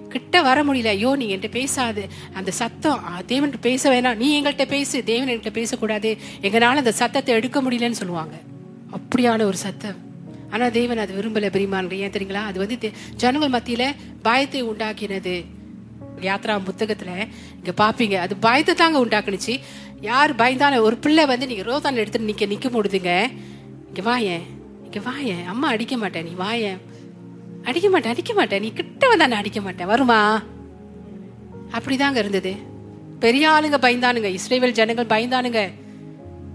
கிட்ட 0.09 0.41
வர 0.41 0.63
முடியல. 0.63 0.85
ஐயோ 0.85 1.15
நீ 1.15 1.35
என்கிட்ட 1.35 1.49
பேசாது. 1.49 2.09
அந்த 2.33 2.51
சத்தம் 2.51 3.05
ஆ, 3.05 3.21
தேவன் 3.25 3.53
பேச 3.61 4.01
வேணாம். 4.01 4.15
நீ 4.15 4.41
எங்கள்கிட்ட 4.41 4.67
பேசு. 4.67 5.03
தேவன் 5.03 5.27
என்கிட்ட 5.27 5.49
பேசக்கூடாது. 5.49 6.17
எங்களால 6.41 6.61
அந்த 6.61 6.91
சத்தத்தை 6.91 7.35
எடுக்க 7.35 7.61
முடியலன்னு 7.61 7.91
சொல்லுவாங்க. 7.91 8.35
அப்படியான 8.91 9.43
ஒரு 9.43 9.57
சத்தம். 9.57 9.95
ஆனா 10.49 10.69
தேவன் 10.69 10.97
அது 10.97 11.13
விரும்பல 11.13 11.49
பிரிமான் 11.49 11.91
ஏன் 11.91 12.09
தெரியுங்களா? 12.09 12.43
அது 12.45 12.59
வந்து 12.59 12.91
ஜனங்கள் 13.15 13.61
மத்தியில 13.61 13.95
பயத்தை 14.21 14.63
உண்டாக்கினது. 14.63 15.45
யாத்ரா 16.21 16.61
புத்தகத்துல 16.65 17.27
இங்க 17.55 17.71
பாப்பீங்க. 17.77 18.13
அது 18.13 18.35
பயத்தை 18.35 18.75
தாங்க 18.75 19.05
உண்டாக்குனுச்சு. 19.05 19.59
யார் 20.01 20.35
பயந்தான 20.35 20.79
ஒரு 20.81 20.97
பிள்ளை 20.97 21.25
வந்து 21.25 21.47
நீங்க 21.47 21.61
ரோதான் 21.61 21.93
எடுத்துட்டு 21.93 22.33
நிக்க 22.33 22.49
நிக்க 22.49 22.71
முடியுதுங்க 22.71 23.29
இங்க 23.87 24.01
வாயேன் 24.03 24.41
இங்க 24.83 25.09
வாயேன் 25.09 25.45
அம்மா 25.45 25.67
அடிக்க 25.67 25.97
மாட்டேன். 25.97 26.23
நீ 26.23 26.29
வாயேன் 26.29 26.77
அடிக்க 27.63 27.89
மாட்டேன் 27.89 28.11
அடிக்க 28.11 28.33
மாட்டேன். 28.33 28.61
நீ 28.61 28.73
கிட்ட 28.73 29.07
வந்தா 29.07 29.37
அடிக்க 29.37 29.61
மாட்டேன். 29.61 29.87
வருமா? 29.87 30.43
அப்படிதாங்க 31.71 32.15
இருந்தது. 32.15 32.55
பெரிய 33.19 33.49
ஆளுங்க 33.49 33.77
பயந்தானுங்க. 33.77 34.37
இஸ்ரேவேல் 34.37 34.71
ஜனங்கள் 34.71 35.05
பயந்தானுங்க. 35.05 35.71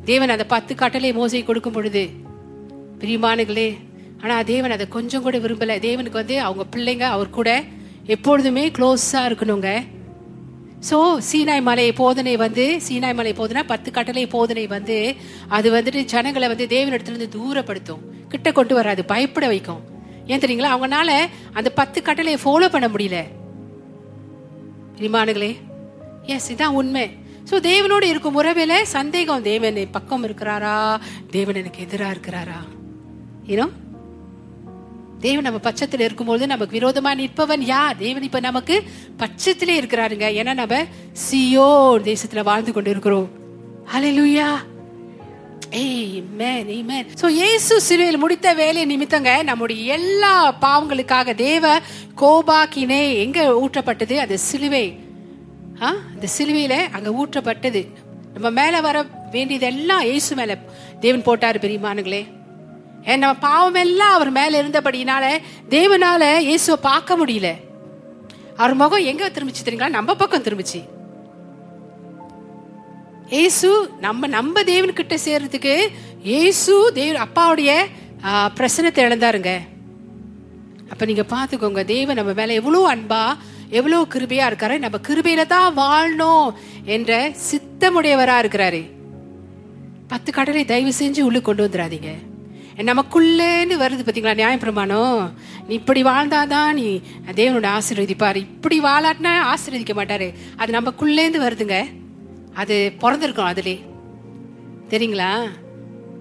தேவன் 0.05 0.29
அந்த 0.29 0.47
பத்து 0.47 0.75
கட்டளை 0.75 1.13
மோசை 1.13 1.45
கொடுக்கும் 1.45 1.73
பொழுது. 1.73 2.11
பிரியமானுங்களே 2.99 3.77
ஆனா 4.23 4.43
தேவன் 4.43 4.71
அதை 4.71 4.89
கொஞ்சம் 4.89 5.23
கூட 5.23 5.39
விரும்பல. 5.39 5.79
தேவனுக்கு 5.79 6.11
வந்து 6.11 6.41
அவங்க 6.41 6.65
பிள்ளைங்க 6.77 7.01
அவர் 7.01 7.31
கூட 7.31 7.65
எப்பொழுதுமே 8.07 8.69
க்ளோஸா 8.69 8.95
இருக்கணுங்க. 9.13 9.83
ஸோ 10.81 10.97
சீனாய் 11.29 11.61
மலை 11.61 11.87
போதனை 11.93 12.35
வந்து 12.37 12.65
சீனாய் 12.87 13.15
மலை 13.15 13.33
போதனை 13.33 13.63
பத்து 13.65 13.91
கட்டளை 13.91 14.25
போதனை 14.27 14.65
வந்து 14.67 14.97
அது 15.49 15.71
வந்துட்டு 15.71 16.01
ஜனங்களை 16.05 16.49
வந்து 16.49 16.67
தேவனிடத்துலேருந்து 16.67 17.35
தூரப்படுத்தும் 17.37 18.03
கிட்ட 18.29 18.53
கொண்டு 18.53 18.75
வராது 18.75 19.05
பயப்பட 19.05 19.47
வைக்கும் 19.47 19.83
ஏன் 20.27 20.43
தெரியுங்களா 20.43 20.73
அவங்கனால 20.73 21.11
அந்த 21.53 21.69
பத்து 21.73 22.03
கட்டளையை 22.03 22.41
ஃபாலோ 22.45 22.69
பண்ண 22.69 22.89
முடியல 22.89 23.19
பிரிமானுகளே 24.97 25.53
எஸ் 26.27 26.51
இதான் 26.53 26.77
உண்மை 26.77 27.07
ஸோ 27.51 27.57
தேவனோடு 27.63 28.03
இருக்கும் 28.03 28.35
உறவில் 28.35 28.79
சந்தேகம் 28.89 29.43
தேவன் 29.43 29.81
பக்கம் 29.91 30.25
இருக்கிறாரா 30.25 30.77
தேவன் 31.31 31.55
எனக்கு 31.55 31.83
எதிராக 31.83 32.15
இருக்கிறாரா 32.15 32.61
ஏனோ 33.47 33.67
தேவன் 35.21 35.43
நம்ம 35.43 35.59
பட்சத்தில் 35.59 36.01
இருக்கும்போது 36.01 36.47
நமக்கு 36.47 36.79
விரோதமா 36.79 37.15
நிற்பவன் 37.15 37.61
யார்? 37.61 37.97
தேவன் 37.97 38.23
இப்ப 38.23 38.41
நமக்கு 38.41 38.83
பட்சத்திலே 39.19 39.69
இருக்கிறாருங்க. 39.69 40.43
ஏன்னா 40.43 40.55
நம்ம 40.55 40.83
சியோ 41.31 41.71
தேசத்துல 42.05 42.43
வாழ்ந்து 42.43 42.73
கொண்டு 42.73 42.91
இருக்கிறோம் 42.91 43.31
ஹalleluya 43.95 44.57
இயேசு 47.27 47.81
சிலுவையில் 47.81 48.21
முடித்த 48.21 48.53
வேலை 48.53 48.87
நிமித்தங்க 48.87 49.43
நம்முடைய 49.43 49.93
எல்லா 49.93 50.55
பாவங்களுக்காக 50.61 51.35
தேவ 51.35 51.81
கோபாக்கினே 52.17 53.15
எங்க 53.15 53.43
ஊற்றப்பட்டது? 53.43 54.17
அது 54.17 54.39
சிலுவை. 54.39 54.99
ஆ? 55.83 55.95
அந்த 56.15 56.27
சிலுவையில 56.39 56.71
அங்க 56.71 57.11
ஊற்றப்பட்டது. 57.11 57.87
நம்ம 58.33 58.63
மேல 58.63 58.81
வர 58.81 59.03
வேண்டியதெல்லாம் 59.31 60.03
இயேசு 60.03 60.35
மேல 60.35 60.59
தேவன் 61.01 61.23
போட்டாரு 61.23 61.59
பெரியமானுங்களே 61.59 62.36
நம்ம 63.07 63.35
பாவம் 63.35 63.75
எல்லாம் 63.75 64.13
அவர் 64.13 64.31
மேல 64.31 64.63
இருந்தபடினால 64.63 65.41
தேவனால 65.71 66.39
இயேசுவை 66.39 66.79
பார்க்க 66.83 67.17
முடியல. 67.17 67.55
அவர் 68.57 68.75
முகம் 68.75 69.05
எங்க 69.05 69.29
திரும்பிச்சு 69.29 69.65
தெரியுங்களா? 69.65 69.89
நம்ம 69.89 70.15
பக்கம் 70.15 70.43
திரும்பிச்சு. 70.43 70.85
ஏசு 73.29 73.91
நம்ம 74.01 74.27
நம்ம 74.27 74.63
தேவன் 74.63 74.93
கிட்ட 74.93 75.17
சேர்றதுக்கு 75.25 75.91
ஏசு 76.23 76.91
தேவன் 76.95 77.29
அப்பாவுடைய 77.29 77.87
ஆ, 78.25 78.53
பிரசனத்தை 78.57 78.99
இழந்தாருங்க. 78.99 79.61
அப்ப 80.89 81.05
நீங்க 81.05 81.23
பாத்துக்கோங்க 81.23 81.85
தேவன் 81.85 82.17
நம்ம 82.17 82.33
மேல 82.33 82.53
எவ்வளவு 82.53 82.95
அன்பா 82.95 83.37
எவ்வளவு 83.71 84.07
கிருபையா 84.15 84.51
இருக்காரு. 84.51 84.79
நம்ம 84.79 84.99
கிருபையில 85.09 85.47
தான் 85.47 85.77
வாழணும் 85.77 86.53
என்ற 86.85 87.33
சித்தமுடையவரா 87.51 88.39
இருக்கிறாரு. 88.39 88.91
பத்து 90.09 90.33
கடலை 90.33 90.65
தயவு 90.65 90.93
செஞ்சு 90.99 91.21
உள்ள 91.21 91.41
கொண்டு 91.41 91.69
வந்துடாதீங்க. 91.69 92.36
நமக்குள்ளேருந்து 92.83 93.81
வருது 93.81 94.05
பாத்தீங்களா? 94.05 94.35
நியாயப்பிரமாணம் 94.35 95.31
நீ 95.69 95.75
இப்படி 95.75 96.03
வாழ்ந்தாதான் 96.03 96.73
நீ 96.73 97.01
தேவனோட 97.35 97.79
ஆசீர்வதிப்பார். 97.79 98.37
இப்படி 98.37 98.81
வாழாட்டினா 98.81 99.55
ஆசீர்வதிக்க 99.55 99.93
மாட்டாரு. 99.95 100.33
அது 100.57 100.81
நமக்குள்ளேந்து 100.81 101.43
வருதுங்க. 101.43 101.87
அது 102.55 102.93
பிறந்திருக்கும் 102.99 103.47
அதுலே. 103.47 103.81
தெரியுங்களா? 104.91 105.49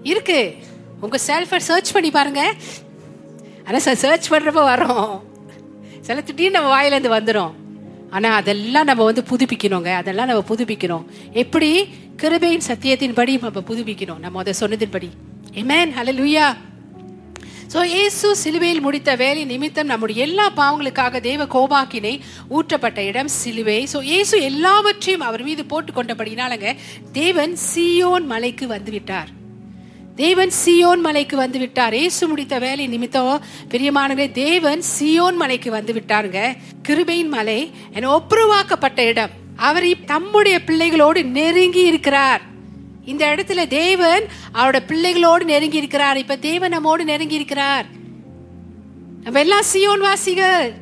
இருக்கு. 0.04 0.56
உங்க 1.02 1.18
செல்ஃபை 1.28 1.58
சர்ச் 1.58 1.92
பண்ணி 1.92 2.12
பாருங்க. 2.12 2.54
ஆனா 3.66 3.78
சர்ச் 3.78 4.32
பண்றப்ப 4.32 4.74
வரோம். 4.74 5.22
சில 6.02 6.22
திடீர்னு 6.22 6.52
நம்ம 6.52 6.82
வாயிலேருந்து 6.82 7.22
வந்துடும் 7.22 7.54
ஆனா 8.10 8.36
அதெல்லாம் 8.36 8.86
நம்ம 8.86 9.04
வந்து 9.04 9.24
புதுப்பிக்கணுங்க. 9.30 9.94
அதெல்லாம் 9.94 10.28
நம்ம 10.28 10.44
புதுப்பிக்கணும். 10.50 11.06
எப்படி? 11.32 11.88
கிருபையின் 12.18 12.62
சத்தியத்தின் 12.68 13.14
படி 13.14 13.38
நம்ம 13.38 13.60
புதுப்பிக்கணும். 13.60 14.20
நம்ம 14.20 14.40
அதை 14.40 14.54
சொன்னதின்படி 15.56 15.64
Amen 15.64 15.94
ஹalleluya 15.98 16.56
இயேசு 17.84 18.36
சிலுவையில் 18.36 18.82
முடித்த 18.82 19.16
வேலை 19.16 19.46
நிமித்தம் 19.46 19.86
நம்முடைய 19.86 20.26
எல்லா 20.26 20.52
பாவங்களுக்காக 20.56 21.20
தேவ 21.20 21.46
கோபாக்கினை 21.46 22.20
ஊற்றப்பட்ட 22.50 22.98
இடம் 22.98 23.28
சிலுவை. 23.28 23.88
சோ 23.94 24.02
இயேசு 24.02 24.42
எல்லாவற்றையும் 24.42 25.22
அவர் 25.22 25.44
மீது 25.44 25.66
போட்டு 25.66 25.94
கொண்டபடினாலங்க 25.94 26.76
தேவன் 27.12 27.58
சியோன் 27.74 28.26
மலைக்கு 28.26 28.68
வந்து 28.68 28.92
விட்டார் 28.92 29.28
தேவன் 30.16 30.52
சியோன் 30.66 31.00
மலைக்கு 31.00 31.38
வந்து 31.38 31.60
விட்டார் 31.60 31.94
இயேசு 31.94 32.28
முடித்த 32.28 32.60
வேலை 32.60 32.88
நிமித்தம் 32.88 33.42
பிரியமானவர்களே 33.70 34.32
தேவன் 34.32 34.84
சியோன் 35.00 35.36
மலைக்கு 35.36 35.72
வந்து 35.72 35.94
விட்டாருங்க 35.94 36.56
கிருபையின் 36.88 37.28
மலை 37.28 37.72
என 37.94 38.22
ஒப்புரவாக்கப்பட்ட 38.22 39.00
இடம். 39.00 39.30
அவர் 39.56 40.06
தம்முடைய 40.06 40.64
பிள்ளைகளோடு 40.64 41.24
நெருங்கி 41.24 41.86
இருக்கிறார். 41.86 42.55
இந்த 43.06 43.26
இடத்துல 43.26 43.68
தேவன் 43.68 44.24
அவரோட 44.54 44.80
பிள்ளைகளோடு 44.88 45.46
நெருங்கி 45.46 45.78
இருக்கிறார். 45.78 46.18
இப்ப 46.18 46.36
தேவன் 46.36 46.70
நம்மோடு 46.70 47.04
நெருங்கி 47.04 47.36
இருக்கிறார். 47.36 47.86
நம்ம 49.24 49.40
எல்லாம் 49.40 49.64
சியோன் 49.74 50.00
வாசிகள். 50.00 50.74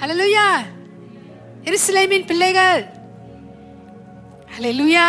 ஹலலுயா 0.00 0.50
எருசலேமின் 1.64 2.26
பிள்ளைகள். 2.26 2.86
ஹலலுயா 4.58 5.08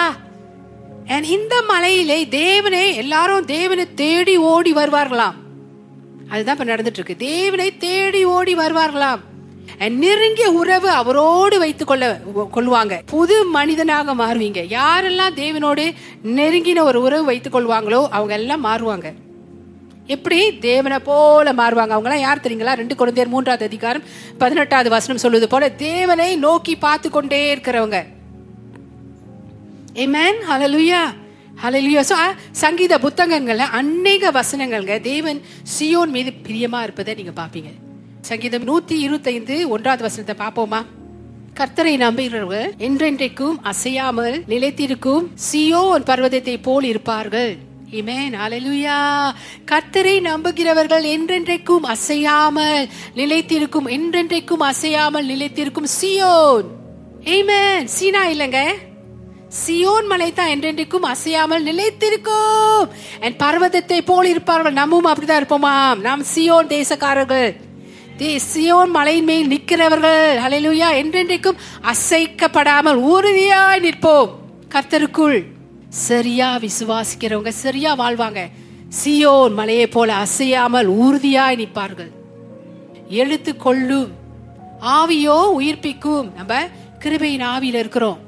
இந்த 1.24 1.62
மலையிலே 1.68 2.28
தேவனை 2.28 2.96
எல்லாரும் 2.96 3.46
தேவனை 3.46 3.94
தேடி 3.94 4.38
ஓடி 4.38 4.74
வருவார்களாம். 4.74 5.36
அதுதான் 6.30 6.60
இப்ப 6.60 6.76
நடந்துட்டு 6.76 6.94
இருக்கு. 6.94 7.16
தேவனை 7.16 7.78
தேடி 7.78 8.26
ஓடி 8.26 8.56
வருவார்களாம். 8.56 9.20
நெருங்கிய 9.90 10.52
உறவு 10.52 10.90
அவரோடு 10.90 11.60
வைத்துக் 11.60 11.88
கொள்ள 11.88 12.22
கொள்வாங்க. 12.56 13.02
புது 13.06 13.46
மனிதனாக 13.46 14.16
மாறுவீங்க. 14.16 14.62
யாரெல்லாம் 14.78 15.38
தேவனோடு 15.42 15.94
நெருங்கின 16.40 16.82
ஒரு 16.82 17.02
உறவு 17.02 17.24
வைத்துக் 17.24 17.56
கொள்வாங்களோ 17.56 18.08
அவங்க 18.10 18.34
எல்லாம் 18.34 18.66
மாறுவாங்க. 18.66 19.14
எப்படி? 20.08 20.58
தேவனை 20.60 21.00
போல 21.00 21.54
மாறுவாங்க. 21.54 21.94
அவங்க 21.96 22.10
எல்லாம் 22.10 22.26
யார் 22.28 22.44
தெரியுங்களா? 22.44 22.74
ரெண்டு 22.74 22.96
குழந்தையர் 22.96 23.34
மூன்றாவது 23.34 23.66
அதிகாரம் 23.66 24.04
பதினெட்டாவது 24.38 24.90
வசனம் 24.90 25.24
சொல்வது 25.24 25.48
போல 25.48 25.70
தேவனை 25.70 26.36
நோக்கி 26.36 26.76
பார்த்து 26.76 27.10
கொண்டே 27.10 27.56
இருக்கிறவங்க. 27.56 28.00
ஏமேன் 29.94 30.40
ஹalleluya 30.50 31.02
ஹalleluya 31.64 32.02
சோ 32.10 32.16
சங்கீத 32.52 32.98
புத்தகங்கள்ல 32.98 33.66
அநேக 33.80 34.32
வசனங்கள்ங்க. 34.32 35.02
தேவன் 35.02 35.42
சியோன் 35.78 36.14
மீது 36.16 36.34
பிரியமா 36.48 36.82
இருப்பதை 36.84 37.14
நீங்க 37.14 37.32
பாப்பீங்க 37.42 37.72
சங்கீதம் 38.28 38.68
நூத்தி 38.68 38.96
இருபத்தைந்து 39.06 39.70
ஒன்றாவது 39.70 40.02
வசனத்தை 40.02 40.36
பார்ப்போமா? 40.46 40.80
கர்த்தரை 41.60 41.94
நம்புகிறவர்கள் 41.98 42.72
என்றென்றைக்கும் 42.78 43.58
அசையாமல் 43.62 44.44
நிலைத்திருக்கும் 44.50 45.26
சியோன் 45.52 46.04
பர்வதத்தை 46.10 46.56
போல் 46.62 46.84
இருப்பார்கள். 46.84 47.54
இமேன் 47.92 48.34
Hallelujah. 48.34 49.34
கர்த்தரை 49.66 50.16
நம்புகிறவர்கள் 50.22 51.06
என்றென்றைக்கும் 51.16 51.86
அசையாமல் 51.94 52.88
நிலைத்திருக்கும் 53.16 53.88
என்றென்றைக்கும் 53.98 54.64
அசையாமல் 54.72 55.28
நிலைத்திருக்கும் 55.28 55.90
சியோன். 56.02 56.68
Amen. 57.26 57.86
சீனா 57.86 58.24
இல்லைங்க. 58.26 58.62
சியோன் 59.66 60.08
மலை 60.08 60.34
தான் 60.34 60.50
என்றென்றைக்கும் 60.50 61.08
அசையாமல் 61.14 61.64
நிலைத்திருக்கும். 61.64 62.84
என் 63.20 63.40
பர்வதத்தை 63.40 64.02
போல் 64.06 64.28
இருப்பார்கள். 64.28 64.78
நம்மும் 64.82 65.06
அப்படிதான் 65.06 65.42
இருப்போமாம். 65.42 66.00
நாம் 66.00 66.24
சியோன் 66.36 66.74
தேசக்காரர்கள். 66.76 67.50
சியோன் 68.22 68.90
மலையின் 68.90 69.24
மேல் 69.24 69.48
நிற்கிறவர்கள் 69.48 70.38
அலையிலுயா 70.46 70.90
என்றென்றைக்கும் 71.02 71.60
அசைக்கப்படாமல் 71.82 73.00
உறுதியாய் 73.14 73.80
நிற்போம். 73.80 74.32
கர்த்தருக்குள் 74.70 75.46
சரியா 75.90 76.58
விசுவாசிக்கிறவங்க 76.58 77.48
சரியா 77.48 77.96
வாழ்வாங்க. 77.96 78.50
சியோன் 79.04 79.54
மலையை 79.54 79.88
போல 79.88 80.16
அசையாமல் 80.16 80.88
உறுதியாய் 80.88 81.56
நிற்பார்கள். 81.56 82.12
எழுத்து 83.10 83.58
கொள்ளும் 83.58 84.12
ஆவியோ 84.82 85.38
உயிர்ப்பிக்கும் 85.60 86.32
நம்ம 86.36 86.68
கிருபையின் 87.00 87.48
ஆவியில 87.54 87.82
இருக்கிறோம். 87.84 88.20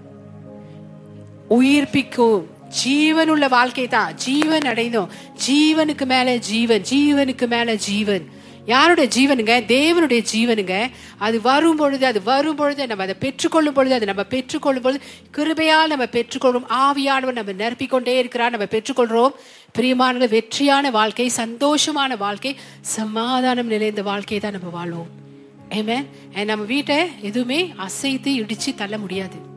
உயிர்ப்பிக்கும் 1.49 2.47
ஜீவனுள்ள 2.83 3.49
வாழ்க்கை 3.49 3.87
தான் 3.87 4.15
ஜீவன் 4.15 4.61
அடைந்தோம். 4.61 5.09
ஜீவனுக்கு 5.47 6.05
மேல 6.05 6.35
ஜீவன் 6.35 6.81
ஜீவனுக்கு 6.81 7.47
மேல 7.47 7.75
ஜீவன். 7.75 8.37
யாருடைய 8.65 9.09
ஜீவனுங்க? 9.15 9.53
தேவனுடைய 9.75 10.25
ஜீவனுங்க. 10.33 10.89
அது 11.17 11.41
வரும் 11.41 11.75
பொழுது 11.75 12.05
அது 12.05 12.23
வரும் 12.23 12.55
பொழுது 12.55 12.87
நம்ம 12.87 13.03
அதை 13.03 13.15
பெற்றுக்கொள்ளும் 13.19 13.73
பொழுது 13.73 13.95
அதை 13.95 14.07
நம்ம 14.07 14.23
பெற்றுக்கொள்ளும் 14.23 14.83
பொழுது 14.83 15.03
கிருபையால் 15.37 15.87
நம்ம 15.87 16.05
பெற்றுக்கொள்ளும் 16.05 16.67
ஆவியானவர் 16.67 17.39
நம்ம 17.39 17.51
நிரப்பிக்கொண்டே 17.51 18.17
இருக்கிறார் 18.17 18.49
நம்ம 18.49 18.65
பெற்றுக்கொள்கிறோம். 18.65 19.33
பிரியமான 19.71 20.25
வெற்றியான 20.25 20.91
வாழ்க்கை 20.91 21.31
சந்தோஷமான 21.37 22.17
வாழ்க்கை 22.17 22.55
சமாதானம் 22.81 23.67
நிறைந்த 23.67 24.01
வாழ்க்கையை 24.01 24.39
தான் 24.39 24.61
நம்ம 24.61 24.77
வாழ்வோம். 24.77 25.07
ஏமே 25.69 26.05
நம்ம 26.45 26.65
வீட்டை 26.65 27.07
எதுவுமே 27.21 27.73
அசைத்து 27.75 28.31
இடிச்சு 28.31 28.75
தள்ள 28.75 28.97
முடியாது. 28.97 29.47